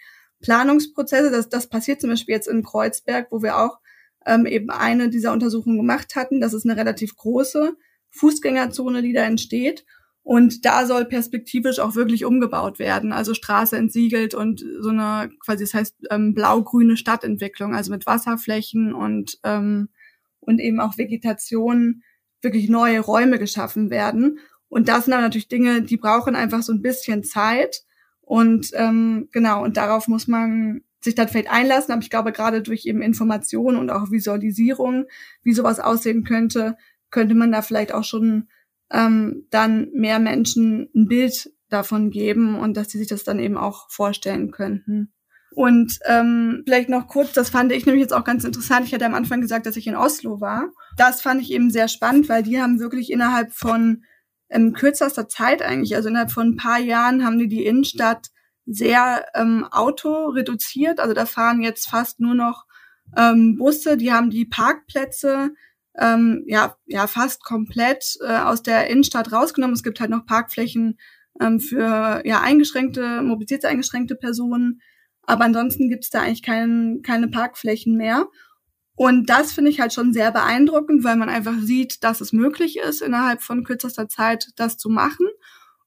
[0.46, 1.32] Planungsprozesse.
[1.32, 3.80] Das, das passiert zum Beispiel jetzt in Kreuzberg, wo wir auch
[4.26, 6.40] ähm, eben eine dieser Untersuchungen gemacht hatten.
[6.40, 7.76] Das ist eine relativ große
[8.12, 9.86] Fußgängerzone, die da entsteht.
[10.22, 15.64] Und da soll perspektivisch auch wirklich umgebaut werden, also Straße entsiegelt und so eine quasi,
[15.64, 19.90] das heißt ähm, blau-grüne Stadtentwicklung, also mit Wasserflächen und ähm,
[20.40, 22.04] und eben auch Vegetation,
[22.42, 24.40] wirklich neue Räume geschaffen werden.
[24.68, 27.84] Und das sind aber natürlich Dinge, die brauchen einfach so ein bisschen Zeit.
[28.26, 31.94] Und ähm, genau, und darauf muss man sich dann vielleicht einlassen.
[31.94, 35.06] Aber ich glaube, gerade durch eben Information und auch Visualisierung,
[35.44, 36.76] wie sowas aussehen könnte,
[37.12, 38.50] könnte man da vielleicht auch schon
[38.92, 43.58] ähm, dann mehr Menschen ein Bild davon geben und dass sie sich das dann eben
[43.58, 45.14] auch vorstellen könnten.
[45.52, 48.86] Und ähm, vielleicht noch kurz, das fand ich nämlich jetzt auch ganz interessant.
[48.86, 50.70] Ich hatte am Anfang gesagt, dass ich in Oslo war.
[50.98, 54.04] Das fand ich eben sehr spannend, weil die haben wirklich innerhalb von
[54.50, 58.30] ähm, kürzester Zeit eigentlich, also innerhalb von ein paar Jahren, haben die die Innenstadt
[58.66, 61.00] sehr ähm, Auto reduziert.
[61.00, 62.66] Also da fahren jetzt fast nur noch
[63.16, 63.98] ähm, Busse.
[63.98, 65.52] Die haben die Parkplätze
[65.98, 69.76] ähm, ja ja fast komplett äh, aus der Innenstadt rausgenommen.
[69.76, 70.98] Es gibt halt noch Parkflächen
[71.40, 74.82] ähm, für ja eingeschränkte mobilitätseingeschränkte Personen,
[75.28, 78.28] aber ansonsten gibt's da eigentlich kein, keine Parkflächen mehr.
[78.96, 82.78] Und das finde ich halt schon sehr beeindruckend, weil man einfach sieht, dass es möglich
[82.78, 85.28] ist, innerhalb von kürzester Zeit das zu machen.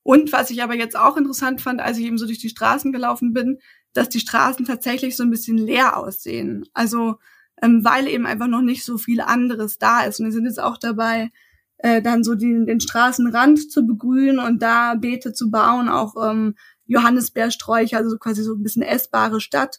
[0.02, 2.92] Und was ich aber jetzt auch interessant fand, als ich eben so durch die Straßen
[2.92, 3.58] gelaufen bin,
[3.94, 6.66] dass die Straßen tatsächlich so ein bisschen leer aussehen.
[6.74, 7.16] Also
[7.62, 10.20] ähm, weil eben einfach noch nicht so viel anderes da ist.
[10.20, 11.30] Und wir sind jetzt auch dabei,
[11.78, 16.54] äh, dann so den, den Straßenrand zu begrünen und da Beete zu bauen, auch ähm,
[16.86, 19.78] Johannisbeersträucher, also quasi so ein bisschen essbare Stadt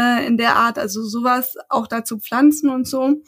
[0.00, 3.22] äh, in der Art, also sowas auch dazu pflanzen und so.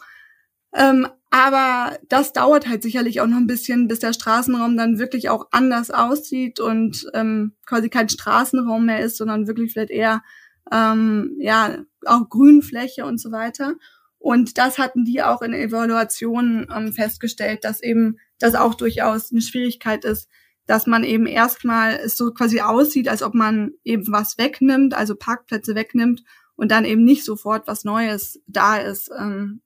[0.75, 5.29] Ähm, aber das dauert halt sicherlich auch noch ein bisschen, bis der Straßenraum dann wirklich
[5.29, 10.23] auch anders aussieht und ähm, quasi kein Straßenraum mehr ist, sondern wirklich vielleicht eher
[10.71, 13.75] ähm, ja auch Grünfläche und so weiter.
[14.19, 19.43] Und das hatten die auch in Evaluationen ähm, festgestellt, dass eben das auch durchaus eine
[19.43, 20.29] Schwierigkeit ist,
[20.67, 25.17] dass man eben erstmal es so quasi aussieht, als ob man eben was wegnimmt, also
[25.17, 26.23] Parkplätze wegnimmt
[26.57, 29.11] und dann eben nicht sofort was Neues da ist.
[29.17, 29.63] Ähm,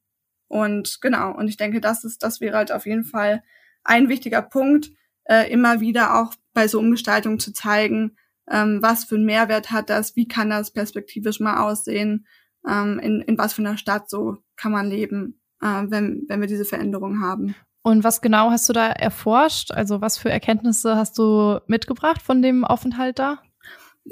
[0.48, 3.42] und genau, und ich denke, das ist, das wäre halt auf jeden Fall
[3.84, 4.90] ein wichtiger Punkt,
[5.24, 8.16] äh, immer wieder auch bei so Umgestaltungen zu zeigen,
[8.50, 12.26] ähm, was für einen Mehrwert hat das, wie kann das perspektivisch mal aussehen,
[12.66, 16.48] ähm, in, in was für einer Stadt so kann man leben, äh, wenn, wenn wir
[16.48, 17.54] diese Veränderung haben.
[17.82, 19.70] Und was genau hast du da erforscht?
[19.70, 23.42] Also was für Erkenntnisse hast du mitgebracht von dem Aufenthalt da?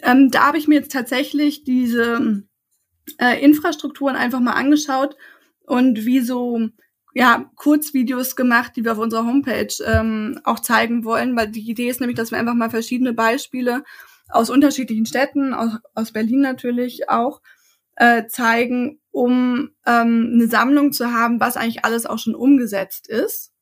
[0.03, 2.45] Ähm, da habe ich mir jetzt tatsächlich diese
[3.19, 5.17] äh, Infrastrukturen einfach mal angeschaut
[5.67, 6.69] und wie so
[7.15, 11.89] ja, Kurzvideos gemacht, die wir auf unserer Homepage ähm, auch zeigen wollen, weil die Idee
[11.89, 13.85] ist nämlich, dass wir einfach mal verschiedene Beispiele
[14.29, 17.41] aus unterschiedlichen Städten, aus, aus Berlin natürlich auch,
[17.97, 23.53] äh, zeigen, um ähm, eine Sammlung zu haben, was eigentlich alles auch schon umgesetzt ist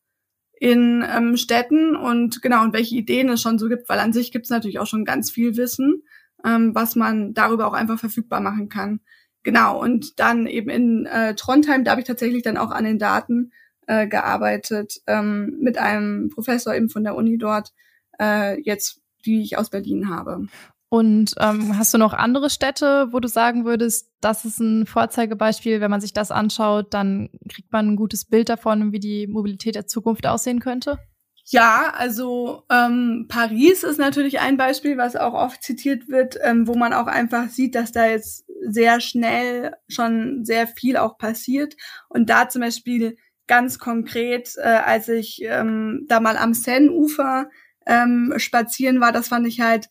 [0.58, 4.32] in ähm, Städten und genau, und welche Ideen es schon so gibt, weil an sich
[4.32, 6.04] gibt es natürlich auch schon ganz viel Wissen,
[6.44, 9.00] ähm, was man darüber auch einfach verfügbar machen kann.
[9.42, 12.98] Genau, und dann eben in äh, Trondheim, da habe ich tatsächlich dann auch an den
[12.98, 13.52] Daten
[13.86, 17.72] äh, gearbeitet, ähm, mit einem Professor eben von der Uni dort,
[18.20, 20.46] äh, jetzt die ich aus Berlin habe.
[20.88, 25.80] Und ähm, hast du noch andere Städte, wo du sagen würdest, das ist ein Vorzeigebeispiel,
[25.80, 29.74] wenn man sich das anschaut, dann kriegt man ein gutes Bild davon, wie die Mobilität
[29.74, 30.98] der Zukunft aussehen könnte?
[31.44, 36.74] Ja, also ähm, Paris ist natürlich ein Beispiel, was auch oft zitiert wird, ähm, wo
[36.74, 41.74] man auch einfach sieht, dass da jetzt sehr schnell schon sehr viel auch passiert.
[42.08, 43.16] Und da zum Beispiel
[43.48, 47.50] ganz konkret, äh, als ich ähm, da mal am Seine-Ufer
[47.86, 49.88] ähm, spazieren war, das fand ich halt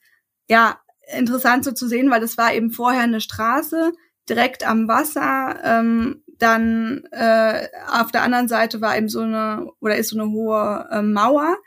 [0.49, 0.79] ja
[1.13, 3.91] interessant so zu sehen, weil das war eben vorher eine Straße
[4.29, 5.59] direkt am Wasser.
[5.63, 10.31] Ähm, dann äh, auf der anderen Seite war eben so eine oder ist so eine
[10.31, 11.57] hohe äh, Mauer.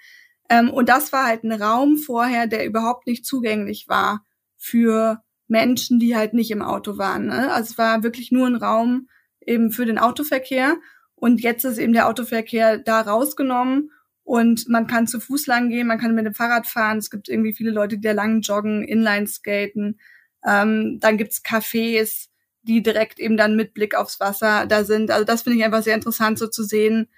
[0.48, 4.24] Ähm, und das war halt ein Raum vorher, der überhaupt nicht zugänglich war
[4.56, 7.26] für Menschen, die halt nicht im Auto waren.
[7.26, 7.52] Ne?
[7.52, 9.08] Also es war wirklich nur ein Raum
[9.40, 10.76] eben für den Autoverkehr.
[11.14, 13.90] Und jetzt ist eben der Autoverkehr da rausgenommen
[14.24, 16.98] und man kann zu Fuß lang gehen, man kann mit dem Fahrrad fahren.
[16.98, 20.00] Es gibt irgendwie viele Leute, die da lang joggen, Inline skaten.
[20.44, 22.28] Ähm, dann gibt's Cafés,
[22.64, 25.10] die direkt eben dann mit Blick aufs Wasser da sind.
[25.10, 27.08] Also das finde ich einfach sehr interessant, so zu sehen,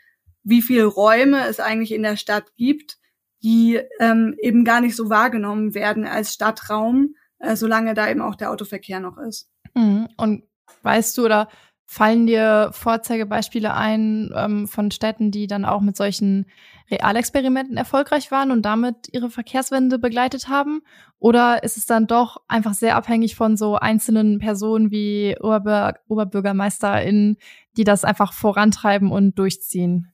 [0.42, 2.98] wie viele Räume es eigentlich in der Stadt gibt,
[3.42, 8.34] die ähm, eben gar nicht so wahrgenommen werden als Stadtraum, äh, solange da eben auch
[8.34, 9.48] der Autoverkehr noch ist.
[9.74, 10.08] Mhm.
[10.16, 10.44] Und
[10.82, 11.48] weißt du oder
[11.86, 16.46] fallen dir Vorzeigebeispiele ein ähm, von Städten, die dann auch mit solchen
[16.90, 20.82] Realexperimenten erfolgreich waren und damit ihre Verkehrswende begleitet haben?
[21.18, 27.36] Oder ist es dann doch einfach sehr abhängig von so einzelnen Personen wie Oberbür OberbürgermeisterInnen,
[27.76, 30.12] die das einfach vorantreiben und durchziehen?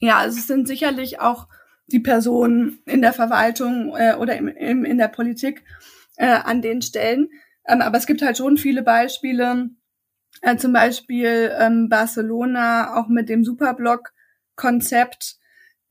[0.00, 1.48] Ja, also es sind sicherlich auch
[1.86, 5.64] die Personen in der Verwaltung äh, oder im, im, in der Politik
[6.16, 7.30] äh, an den Stellen.
[7.66, 9.70] Ähm, aber es gibt halt schon viele Beispiele,
[10.42, 15.36] äh, zum Beispiel ähm, Barcelona auch mit dem Superblock-Konzept,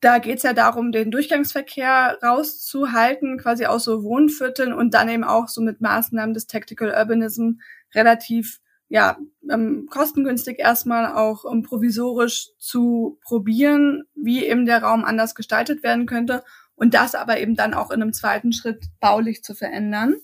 [0.00, 5.48] da geht's ja darum, den Durchgangsverkehr rauszuhalten, quasi aus so Wohnvierteln und dann eben auch
[5.48, 7.60] so mit Maßnahmen des Tactical Urbanism
[7.94, 9.16] relativ ja
[9.50, 16.04] ähm, kostengünstig erstmal auch um, provisorisch zu probieren, wie eben der Raum anders gestaltet werden
[16.04, 16.44] könnte
[16.74, 20.16] und das aber eben dann auch in einem zweiten Schritt baulich zu verändern.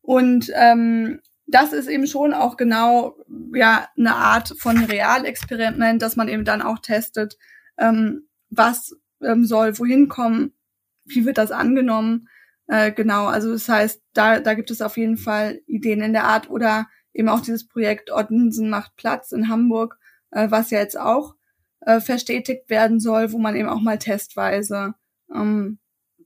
[0.00, 1.20] Und ähm,
[1.50, 3.16] das ist eben schon auch genau
[3.54, 7.36] ja eine Art von Realexperiment, dass man eben dann auch testet,
[7.78, 10.52] ähm, was ähm, soll wohin kommen,
[11.04, 12.28] wie wird das angenommen.
[12.66, 16.24] Äh, genau, also das heißt, da, da gibt es auf jeden Fall Ideen in der
[16.24, 19.98] Art oder eben auch dieses Projekt Ottensen macht Platz in Hamburg,
[20.30, 21.34] äh, was ja jetzt auch
[21.80, 24.94] äh, verstetigt werden soll, wo man eben auch mal testweise
[25.34, 25.78] ähm,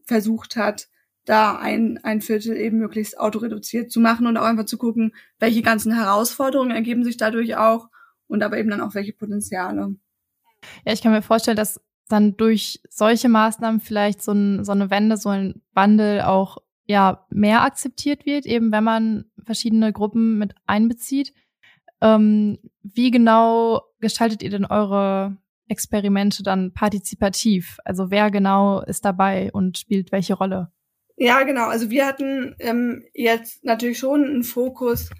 [0.04, 0.88] versucht hat,
[1.24, 5.62] da ein, ein Viertel eben möglichst autoreduziert zu machen und auch einfach zu gucken, welche
[5.62, 7.88] ganzen Herausforderungen ergeben sich dadurch auch
[8.26, 9.94] und aber eben dann auch welche Potenziale.
[10.84, 14.90] Ja, ich kann mir vorstellen, dass dann durch solche Maßnahmen vielleicht so, ein, so eine
[14.90, 20.54] Wende, so ein Wandel auch ja mehr akzeptiert wird, eben wenn man verschiedene Gruppen mit
[20.66, 21.32] einbezieht.
[22.02, 27.78] Ähm, wie genau gestaltet ihr denn eure Experimente dann partizipativ?
[27.84, 30.73] Also wer genau ist dabei und spielt welche Rolle?
[31.16, 31.66] Ja, genau.
[31.66, 35.10] Also wir hatten ähm, jetzt natürlich schon einen Fokus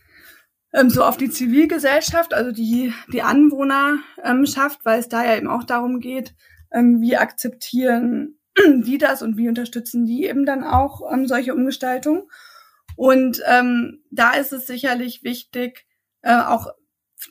[0.72, 5.64] ähm, so auf die Zivilgesellschaft, also die die Anwohnerschaft, weil es da ja eben auch
[5.64, 6.34] darum geht,
[6.72, 8.38] ähm, wie akzeptieren
[8.82, 12.24] die das und wie unterstützen die eben dann auch ähm, solche Umgestaltungen.
[12.96, 15.86] Und ähm, da ist es sicherlich wichtig,
[16.22, 16.68] äh, auch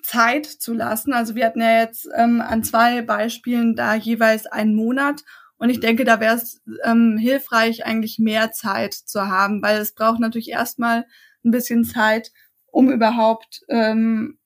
[0.02, 1.14] Zeit zu lassen.
[1.14, 5.24] Also wir hatten ja jetzt ähm, an zwei Beispielen da jeweils einen Monat.
[5.64, 9.96] Und ich denke, da wäre es ähm, hilfreich, eigentlich mehr Zeit zu haben, weil es
[9.96, 11.06] braucht natürlich erstmal
[11.46, 12.34] ein bisschen Zeit,
[12.66, 14.40] um überhaupt ähm,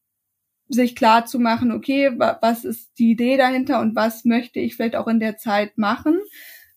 [0.70, 4.96] sich klar zu machen, okay, was ist die Idee dahinter und was möchte ich vielleicht
[4.96, 6.20] auch in der Zeit machen,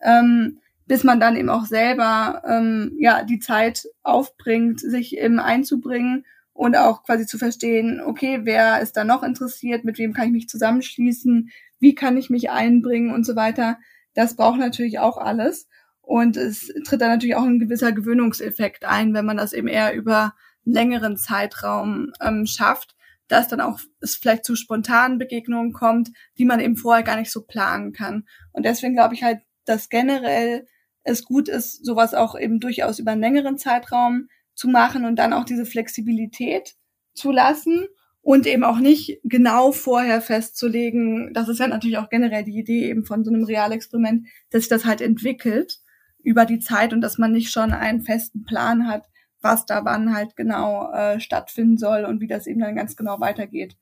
[0.01, 6.24] ähm, bis man dann eben auch selber ähm, ja die Zeit aufbringt, sich eben einzubringen
[6.55, 10.32] und auch quasi zu verstehen, okay, wer ist da noch interessiert, mit wem kann ich
[10.32, 13.76] mich zusammenschließen, wie kann ich mich einbringen und so weiter.
[14.14, 15.68] Das braucht natürlich auch alles.
[16.00, 19.94] Und es tritt dann natürlich auch ein gewisser Gewöhnungseffekt ein, wenn man das eben eher
[19.94, 20.34] über
[20.66, 22.96] einen längeren Zeitraum ähm, schafft
[23.30, 27.30] dass dann auch es vielleicht zu spontanen Begegnungen kommt, die man eben vorher gar nicht
[27.30, 28.26] so planen kann.
[28.52, 30.66] Und deswegen glaube ich halt, dass generell
[31.04, 35.32] es gut ist, sowas auch eben durchaus über einen längeren Zeitraum zu machen und dann
[35.32, 36.74] auch diese Flexibilität
[37.14, 37.86] zu lassen
[38.22, 41.32] und eben auch nicht genau vorher festzulegen.
[41.32, 44.68] Das ist ja natürlich auch generell die Idee eben von so einem Realexperiment, dass sich
[44.68, 45.78] das halt entwickelt
[46.22, 49.08] über die Zeit und dass man nicht schon einen festen Plan hat,
[49.40, 53.20] was da wann halt genau äh, stattfinden soll und wie das eben dann ganz genau
[53.20, 53.76] weitergeht.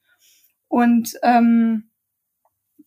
[0.69, 1.91] Und, ähm,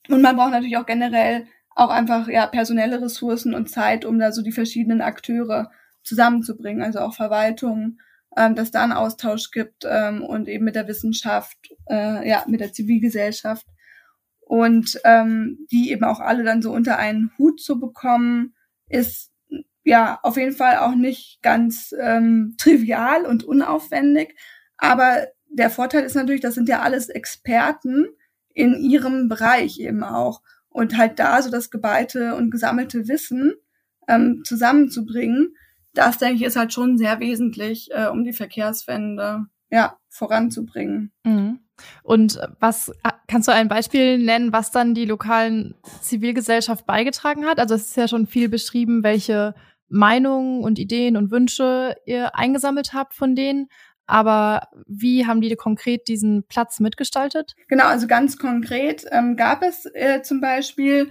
[0.08, 4.32] und man braucht natürlich auch generell auch einfach ja personelle Ressourcen und Zeit, um da
[4.32, 5.72] so die verschiedenen Akteure
[6.04, 8.00] zusammenzubringen, also auch Verwaltung,
[8.38, 11.58] ähm, dass da einen Austausch gibt ähm, und eben mit der Wissenschaft,
[11.90, 13.66] äh, ja, mit der Zivilgesellschaft.
[14.40, 18.54] und ähm, die eben auch alle dann so unter einen Hut zu bekommen,
[18.90, 19.32] ist
[19.84, 24.36] ja auf jeden Fall auch nicht ganz ähm, trivial und unaufwendig.
[24.78, 28.08] Aber der Vorteil ist natürlich, das sind ja alles Experten
[28.54, 30.42] in ihrem Bereich eben auch.
[30.70, 33.54] Und halt da so das geballte und gesammelte Wissen
[34.08, 35.56] ähm, zusammenzubringen,
[35.94, 41.12] das denke ich ist halt schon sehr wesentlich, äh, um die Verkehrswende ja voranzubringen.
[41.24, 41.60] Mhm.
[42.04, 42.92] Und was
[43.28, 47.60] kannst du ein Beispiel nennen, was dann die lokalen Zivilgesellschaft beigetragen hat?
[47.60, 49.56] Also es ist ja schon viel beschrieben, welche
[49.88, 53.68] Meinungen und Ideen und Wünsche ihr eingesammelt habt von denen.
[54.06, 57.56] Aber wie haben die konkret diesen Platz mitgestaltet?
[57.68, 61.10] Genau, also ganz konkret ähm, gab es äh, zum Beispiel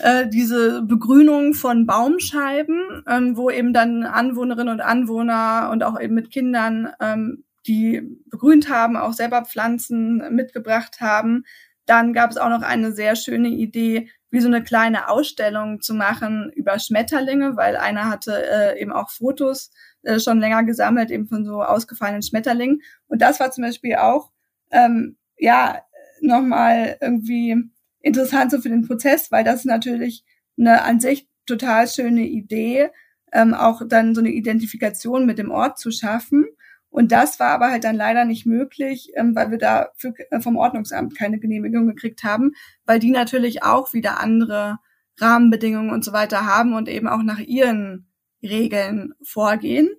[0.00, 6.14] äh, diese Begrünung von Baumscheiben, ähm, wo eben dann Anwohnerinnen und Anwohner und auch eben
[6.14, 11.44] mit Kindern, ähm, die begrünt haben, auch selber Pflanzen mitgebracht haben.
[11.86, 15.94] Dann gab es auch noch eine sehr schöne Idee, wie so eine kleine Ausstellung zu
[15.94, 19.70] machen über Schmetterlinge, weil einer hatte äh, eben auch Fotos
[20.02, 22.82] äh, schon länger gesammelt, eben von so ausgefallenen Schmetterlingen.
[23.06, 24.30] Und das war zum Beispiel auch,
[24.70, 25.82] ähm, ja,
[26.20, 27.70] nochmal irgendwie
[28.08, 30.24] interessant so für den Prozess, weil das natürlich
[30.58, 32.90] eine an sich total schöne Idee,
[33.32, 36.46] ähm, auch dann so eine Identifikation mit dem Ort zu schaffen.
[36.90, 40.40] Und das war aber halt dann leider nicht möglich, ähm, weil wir da für, äh,
[40.40, 42.52] vom Ordnungsamt keine Genehmigung gekriegt haben,
[42.86, 44.78] weil die natürlich auch wieder andere
[45.18, 48.06] Rahmenbedingungen und so weiter haben und eben auch nach ihren
[48.42, 49.90] Regeln vorgehen.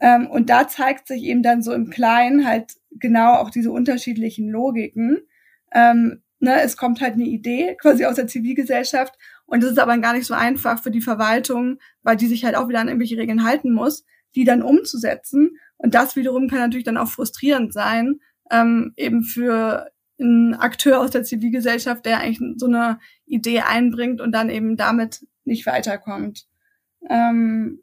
[0.00, 4.48] Ähm, und da zeigt sich eben dann so im Kleinen halt genau auch diese unterschiedlichen
[4.48, 5.20] Logiken.
[5.72, 9.14] Ähm, ne, es kommt halt eine Idee quasi aus der Zivilgesellschaft
[9.46, 12.56] und das ist aber gar nicht so einfach für die Verwaltung, weil die sich halt
[12.56, 15.58] auch wieder an irgendwelche Regeln halten muss, die dann umzusetzen.
[15.78, 18.20] Und das wiederum kann natürlich dann auch frustrierend sein,
[18.50, 24.32] ähm, eben für einen Akteur aus der Zivilgesellschaft, der eigentlich so eine Idee einbringt und
[24.32, 26.46] dann eben damit nicht weiterkommt.
[27.08, 27.82] Ähm,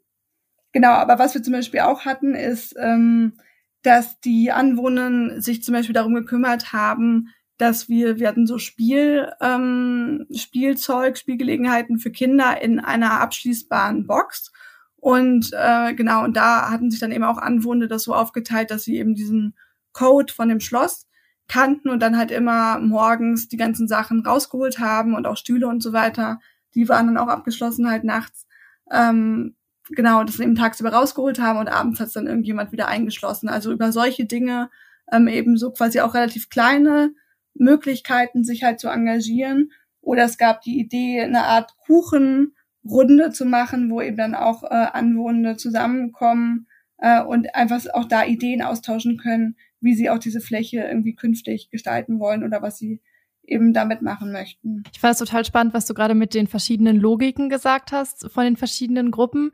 [0.72, 3.34] genau, aber was wir zum Beispiel auch hatten, ist, ähm,
[3.82, 9.30] dass die Anwohner sich zum Beispiel darum gekümmert haben, dass wir, wir hatten so Spiel,
[9.40, 14.52] ähm, Spielzeug, Spielgelegenheiten für Kinder in einer abschließbaren Box.
[14.96, 18.84] Und äh, genau, und da hatten sich dann eben auch Anwohner das so aufgeteilt, dass
[18.84, 19.54] sie eben diesen
[19.92, 21.06] Code von dem Schloss
[21.46, 25.82] kannten und dann halt immer morgens die ganzen Sachen rausgeholt haben und auch Stühle und
[25.82, 26.40] so weiter.
[26.74, 28.46] Die waren dann auch abgeschlossen halt nachts.
[28.90, 29.56] Ähm,
[29.90, 33.48] genau, das eben tagsüber rausgeholt haben und abends hat es dann irgendjemand wieder eingeschlossen.
[33.48, 34.70] Also über solche Dinge
[35.12, 37.14] ähm, eben so quasi auch relativ kleine
[37.54, 39.72] Möglichkeiten, sich halt zu engagieren.
[40.00, 44.62] Oder es gab die Idee, eine Art Kuchen Runde zu machen, wo eben dann auch
[44.62, 46.66] äh, Anwohner zusammenkommen
[46.98, 51.70] äh, und einfach auch da Ideen austauschen können, wie sie auch diese Fläche irgendwie künftig
[51.70, 53.00] gestalten wollen oder was sie
[53.46, 54.84] eben damit machen möchten.
[54.92, 58.44] Ich fand es total spannend, was du gerade mit den verschiedenen Logiken gesagt hast von
[58.44, 59.52] den verschiedenen Gruppen.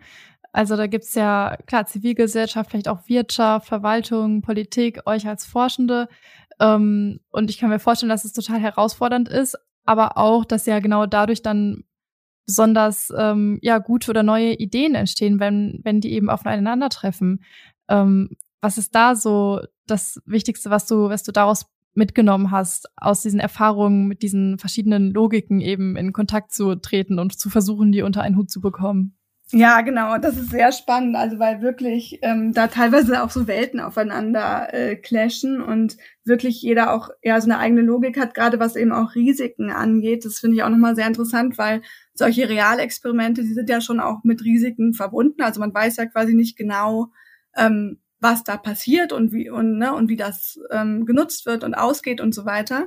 [0.52, 6.08] Also da gibt's ja klar Zivilgesellschaft, vielleicht auch Wirtschaft, Verwaltung, Politik, euch als Forschende.
[6.60, 10.78] Ähm, und ich kann mir vorstellen, dass es total herausfordernd ist, aber auch, dass ja
[10.78, 11.84] genau dadurch dann
[12.46, 17.42] besonders ähm, ja gute oder neue Ideen entstehen, wenn wenn die eben aufeinandertreffen.
[17.88, 18.30] Ähm,
[18.60, 23.40] was ist da so das Wichtigste, was du was du daraus mitgenommen hast, aus diesen
[23.40, 28.22] Erfahrungen mit diesen verschiedenen Logiken eben in Kontakt zu treten und zu versuchen, die unter
[28.22, 29.16] einen Hut zu bekommen?
[29.52, 30.16] Ja, genau.
[30.18, 34.94] Das ist sehr spannend, also weil wirklich ähm, da teilweise auch so Welten aufeinander äh,
[34.94, 39.16] clashen und wirklich jeder auch ja so eine eigene Logik hat, gerade was eben auch
[39.16, 40.24] Risiken angeht.
[40.24, 41.82] Das finde ich auch nochmal sehr interessant, weil
[42.14, 45.42] solche Realexperimente, die sind ja schon auch mit Risiken verbunden.
[45.42, 47.08] Also man weiß ja quasi nicht genau,
[47.56, 51.74] ähm, was da passiert und wie und ne, und wie das ähm, genutzt wird und
[51.74, 52.86] ausgeht und so weiter.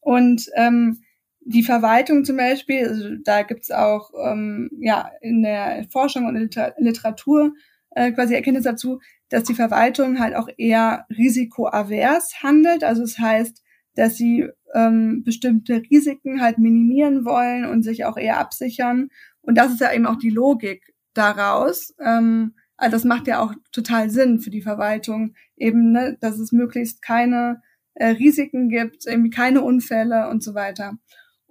[0.00, 1.00] Und ähm,
[1.48, 6.36] die Verwaltung zum Beispiel, also da gibt's auch ähm, ja in der Forschung und
[6.78, 7.52] Literatur
[7.90, 12.82] äh, quasi Erkenntnis dazu, dass die Verwaltung halt auch eher risikoavers handelt.
[12.82, 13.62] Also es das heißt,
[13.94, 19.08] dass sie ähm, bestimmte Risiken halt minimieren wollen und sich auch eher absichern.
[19.40, 21.94] Und das ist ja eben auch die Logik daraus.
[22.00, 26.50] Ähm, also das macht ja auch total Sinn für die Verwaltung, eben, ne, dass es
[26.50, 27.62] möglichst keine
[27.94, 30.98] äh, Risiken gibt, irgendwie keine Unfälle und so weiter.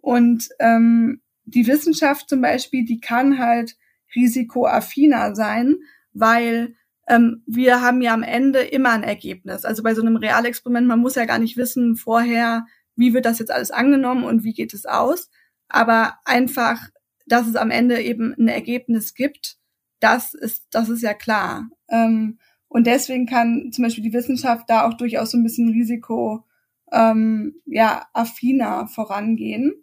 [0.05, 3.75] Und ähm, die Wissenschaft zum Beispiel, die kann halt
[4.15, 5.77] risikoaffiner sein,
[6.13, 6.75] weil
[7.07, 9.65] ähm, wir haben ja am Ende immer ein Ergebnis.
[9.65, 13.39] Also bei so einem Realexperiment, man muss ja gar nicht wissen vorher, wie wird das
[13.39, 15.31] jetzt alles angenommen und wie geht es aus.
[15.69, 16.87] Aber einfach,
[17.25, 19.57] dass es am Ende eben ein Ergebnis gibt,
[20.01, 21.67] das ist, das ist ja klar.
[21.89, 22.37] Ähm,
[22.67, 26.45] und deswegen kann zum Beispiel die Wissenschaft da auch durchaus so ein bisschen Risiko
[26.91, 29.73] ähm, ja affiner vorangehen.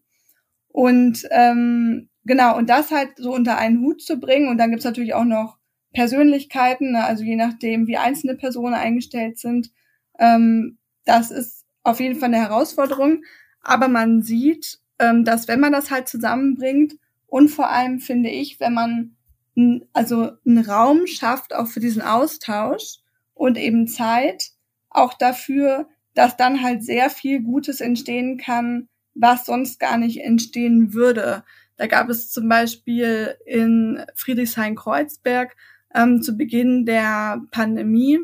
[0.72, 4.48] Und ähm, genau, und das halt so unter einen Hut zu bringen.
[4.48, 5.58] Und dann gibt's natürlich auch noch
[5.92, 7.04] Persönlichkeiten, ne?
[7.04, 9.70] also je nachdem, wie einzelne Personen eingestellt sind.
[10.18, 13.22] Ähm, das ist auf jeden Fall eine Herausforderung.
[13.60, 16.94] Aber man sieht, ähm, dass wenn man das halt zusammenbringt
[17.26, 19.16] und vor allem finde ich, wenn man
[19.92, 22.98] also einen Raum schafft auch für diesen Austausch
[23.34, 24.52] und eben Zeit
[24.88, 30.94] auch dafür, dass dann halt sehr viel Gutes entstehen kann, was sonst gar nicht entstehen
[30.94, 31.44] würde.
[31.76, 35.56] Da gab es zum Beispiel in Friedrichshain-Kreuzberg
[35.94, 38.20] ähm, zu Beginn der Pandemie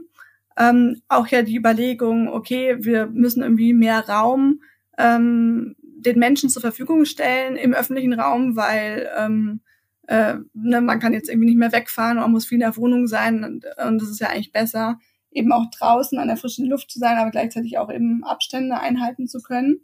[0.59, 4.61] ähm, auch ja die Überlegung, okay, wir müssen irgendwie mehr Raum
[4.99, 9.61] ähm, den Menschen zur Verfügung stellen im öffentlichen Raum, weil ähm,
[10.09, 13.07] äh, ne, man kann jetzt irgendwie nicht mehr wegfahren, man muss viel in der Wohnung
[13.07, 14.99] sein und, und das ist ja eigentlich besser,
[15.31, 19.29] eben auch draußen an der frischen Luft zu sein, aber gleichzeitig auch eben Abstände einhalten
[19.29, 19.81] zu können.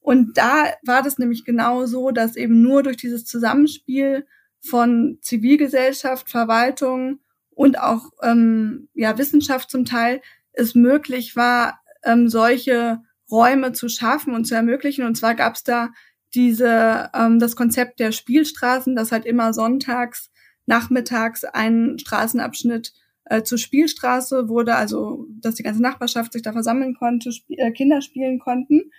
[0.00, 4.26] Und da war das nämlich genau so, dass eben nur durch dieses Zusammenspiel
[4.60, 7.20] von Zivilgesellschaft, Verwaltung
[7.50, 10.20] und auch ähm, ja Wissenschaft zum Teil
[10.52, 15.04] es möglich war, ähm, solche Räume zu schaffen und zu ermöglichen.
[15.04, 15.90] Und zwar gab es da
[16.34, 20.30] diese ähm, das Konzept der Spielstraßen, dass halt immer sonntags
[20.66, 22.92] nachmittags ein Straßenabschnitt
[23.24, 27.72] äh, zur Spielstraße wurde, also dass die ganze Nachbarschaft sich da versammeln konnte, sp äh,
[27.72, 28.90] Kinder spielen konnten.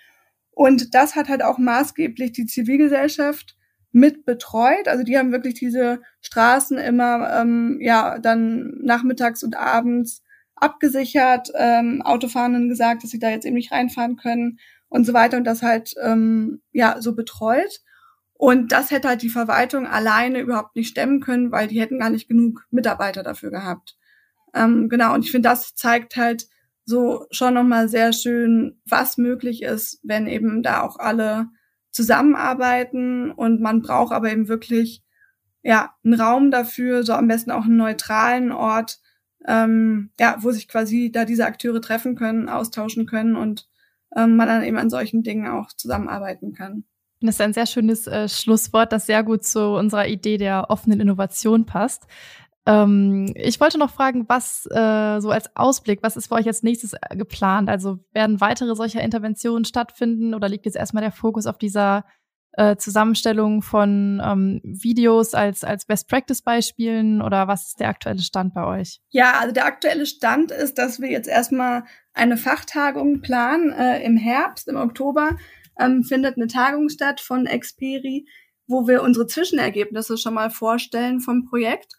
[0.59, 3.55] Und das hat halt auch maßgeblich die Zivilgesellschaft
[3.93, 4.89] mit betreut.
[4.89, 10.21] Also die haben wirklich diese Straßen immer ähm, ja dann nachmittags und abends
[10.57, 15.37] abgesichert, ähm, Autofahrenden gesagt, dass sie da jetzt eben nicht reinfahren können und so weiter
[15.37, 17.79] und das halt ähm, ja so betreut.
[18.33, 22.09] Und das hätte halt die Verwaltung alleine überhaupt nicht stemmen können, weil die hätten gar
[22.09, 23.95] nicht genug Mitarbeiter dafür gehabt.
[24.53, 26.47] Ähm, genau, und ich finde, das zeigt halt,
[26.85, 31.47] so schon nochmal sehr schön, was möglich ist, wenn eben da auch alle
[31.91, 35.03] zusammenarbeiten und man braucht aber eben wirklich
[35.63, 38.99] ja einen Raum dafür, so am besten auch einen neutralen Ort,
[39.47, 43.67] ähm, ja, wo sich quasi da diese Akteure treffen können, austauschen können und
[44.15, 46.85] ähm, man dann eben an solchen Dingen auch zusammenarbeiten kann.
[47.21, 51.01] Das ist ein sehr schönes äh, Schlusswort, das sehr gut zu unserer Idee der offenen
[51.01, 52.07] Innovation passt.
[52.65, 56.63] Ähm, ich wollte noch fragen, was äh, so als Ausblick, was ist für euch als
[56.63, 57.69] nächstes äh, geplant?
[57.69, 62.05] Also werden weitere solcher Interventionen stattfinden oder liegt jetzt erstmal der Fokus auf dieser
[62.53, 68.65] äh, Zusammenstellung von ähm, Videos als, als Best-Practice-Beispielen oder was ist der aktuelle Stand bei
[68.65, 68.99] euch?
[69.09, 71.83] Ja, also der aktuelle Stand ist, dass wir jetzt erstmal
[72.13, 73.71] eine Fachtagung planen.
[73.71, 75.37] Äh, Im Herbst, im Oktober,
[75.79, 78.27] ähm, findet eine Tagung statt von Experi,
[78.67, 81.95] wo wir unsere Zwischenergebnisse schon mal vorstellen vom Projekt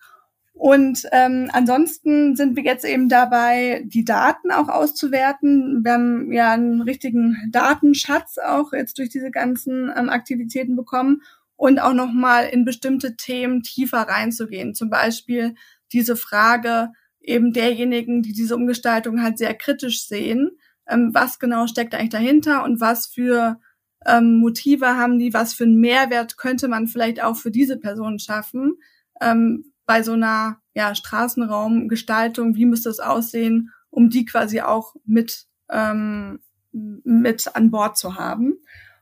[0.60, 5.82] und ähm, ansonsten sind wir jetzt eben dabei, die Daten auch auszuwerten.
[5.82, 11.22] Wir haben ja einen richtigen Datenschatz auch jetzt durch diese ganzen ähm, Aktivitäten bekommen
[11.56, 14.74] und auch nochmal in bestimmte Themen tiefer reinzugehen.
[14.74, 15.54] Zum Beispiel
[15.94, 16.92] diese Frage
[17.22, 20.58] eben derjenigen, die diese Umgestaltung halt sehr kritisch sehen.
[20.86, 23.58] Ähm, was genau steckt eigentlich dahinter und was für
[24.04, 28.18] ähm, Motive haben die, was für einen Mehrwert könnte man vielleicht auch für diese Personen
[28.18, 28.76] schaffen?
[29.22, 35.48] Ähm, bei so einer ja, Straßenraumgestaltung, wie müsste es aussehen, um die quasi auch mit,
[35.68, 36.38] ähm,
[36.70, 38.54] mit an Bord zu haben.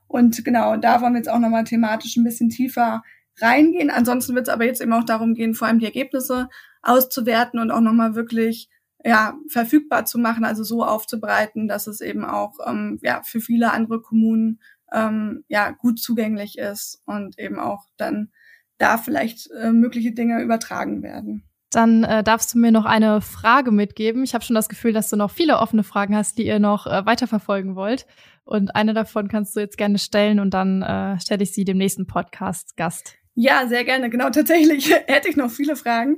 [0.06, 3.02] Und genau, da wollen wir jetzt auch nochmal thematisch ein bisschen tiefer
[3.38, 3.90] reingehen.
[3.90, 6.48] Ansonsten wird es aber jetzt eben auch darum gehen, vor allem die Ergebnisse
[6.80, 8.70] auszuwerten und auch nochmal wirklich
[9.04, 13.72] ja, verfügbar zu machen, also so aufzubereiten, dass es eben auch ähm, ja, für viele
[13.72, 18.30] andere Kommunen ähm, ja, gut zugänglich ist und eben auch dann
[18.78, 21.44] da vielleicht äh, mögliche Dinge übertragen werden.
[21.70, 24.24] Dann äh, darfst du mir noch eine Frage mitgeben.
[24.24, 26.86] Ich habe schon das Gefühl, dass du noch viele offene Fragen hast, die ihr noch
[26.86, 28.06] äh, weiterverfolgen wollt.
[28.44, 31.76] Und eine davon kannst du jetzt gerne stellen und dann äh, stelle ich sie dem
[31.76, 33.16] nächsten Podcast-Gast.
[33.34, 34.08] Ja, sehr gerne.
[34.08, 36.16] Genau, tatsächlich hätte ich noch viele Fragen,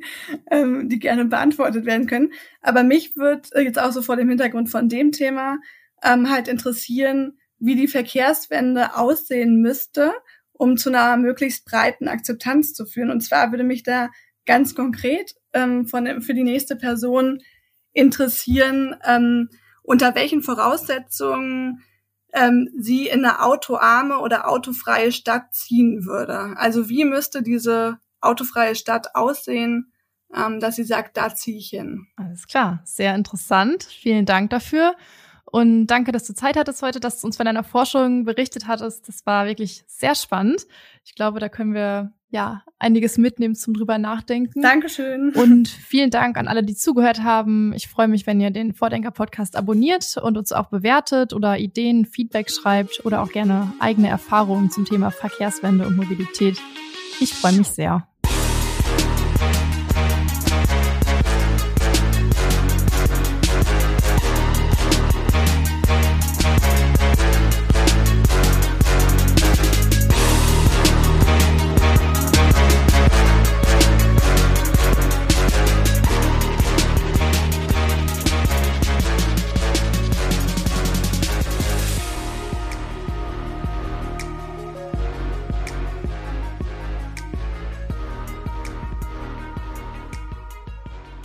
[0.50, 2.32] ähm, die gerne beantwortet werden können.
[2.62, 5.58] Aber mich wird äh, jetzt auch so vor dem Hintergrund von dem Thema
[6.04, 10.12] ähm, halt interessieren, wie die Verkehrswende aussehen müsste
[10.60, 13.10] um zu einer möglichst breiten Akzeptanz zu führen.
[13.10, 14.10] Und zwar würde mich da
[14.44, 17.40] ganz konkret ähm, von, für die nächste Person
[17.94, 19.48] interessieren, ähm,
[19.82, 21.82] unter welchen Voraussetzungen
[22.34, 26.52] ähm, sie in eine autoarme oder autofreie Stadt ziehen würde.
[26.56, 29.94] Also wie müsste diese autofreie Stadt aussehen,
[30.36, 32.06] ähm, dass sie sagt, da ziehe ich hin.
[32.16, 33.84] Alles klar, sehr interessant.
[33.84, 34.94] Vielen Dank dafür.
[35.50, 39.08] Und danke, dass du Zeit hattest heute, dass du uns von deiner Forschung berichtet hattest.
[39.08, 40.66] Das war wirklich sehr spannend.
[41.04, 44.62] Ich glaube, da können wir ja einiges mitnehmen zum drüber nachdenken.
[44.62, 45.30] Dankeschön.
[45.30, 47.72] Und vielen Dank an alle, die zugehört haben.
[47.74, 52.50] Ich freue mich, wenn ihr den Vordenker-Podcast abonniert und uns auch bewertet oder Ideen, Feedback
[52.50, 56.58] schreibt oder auch gerne eigene Erfahrungen zum Thema Verkehrswende und Mobilität.
[57.18, 58.09] Ich freue mich sehr.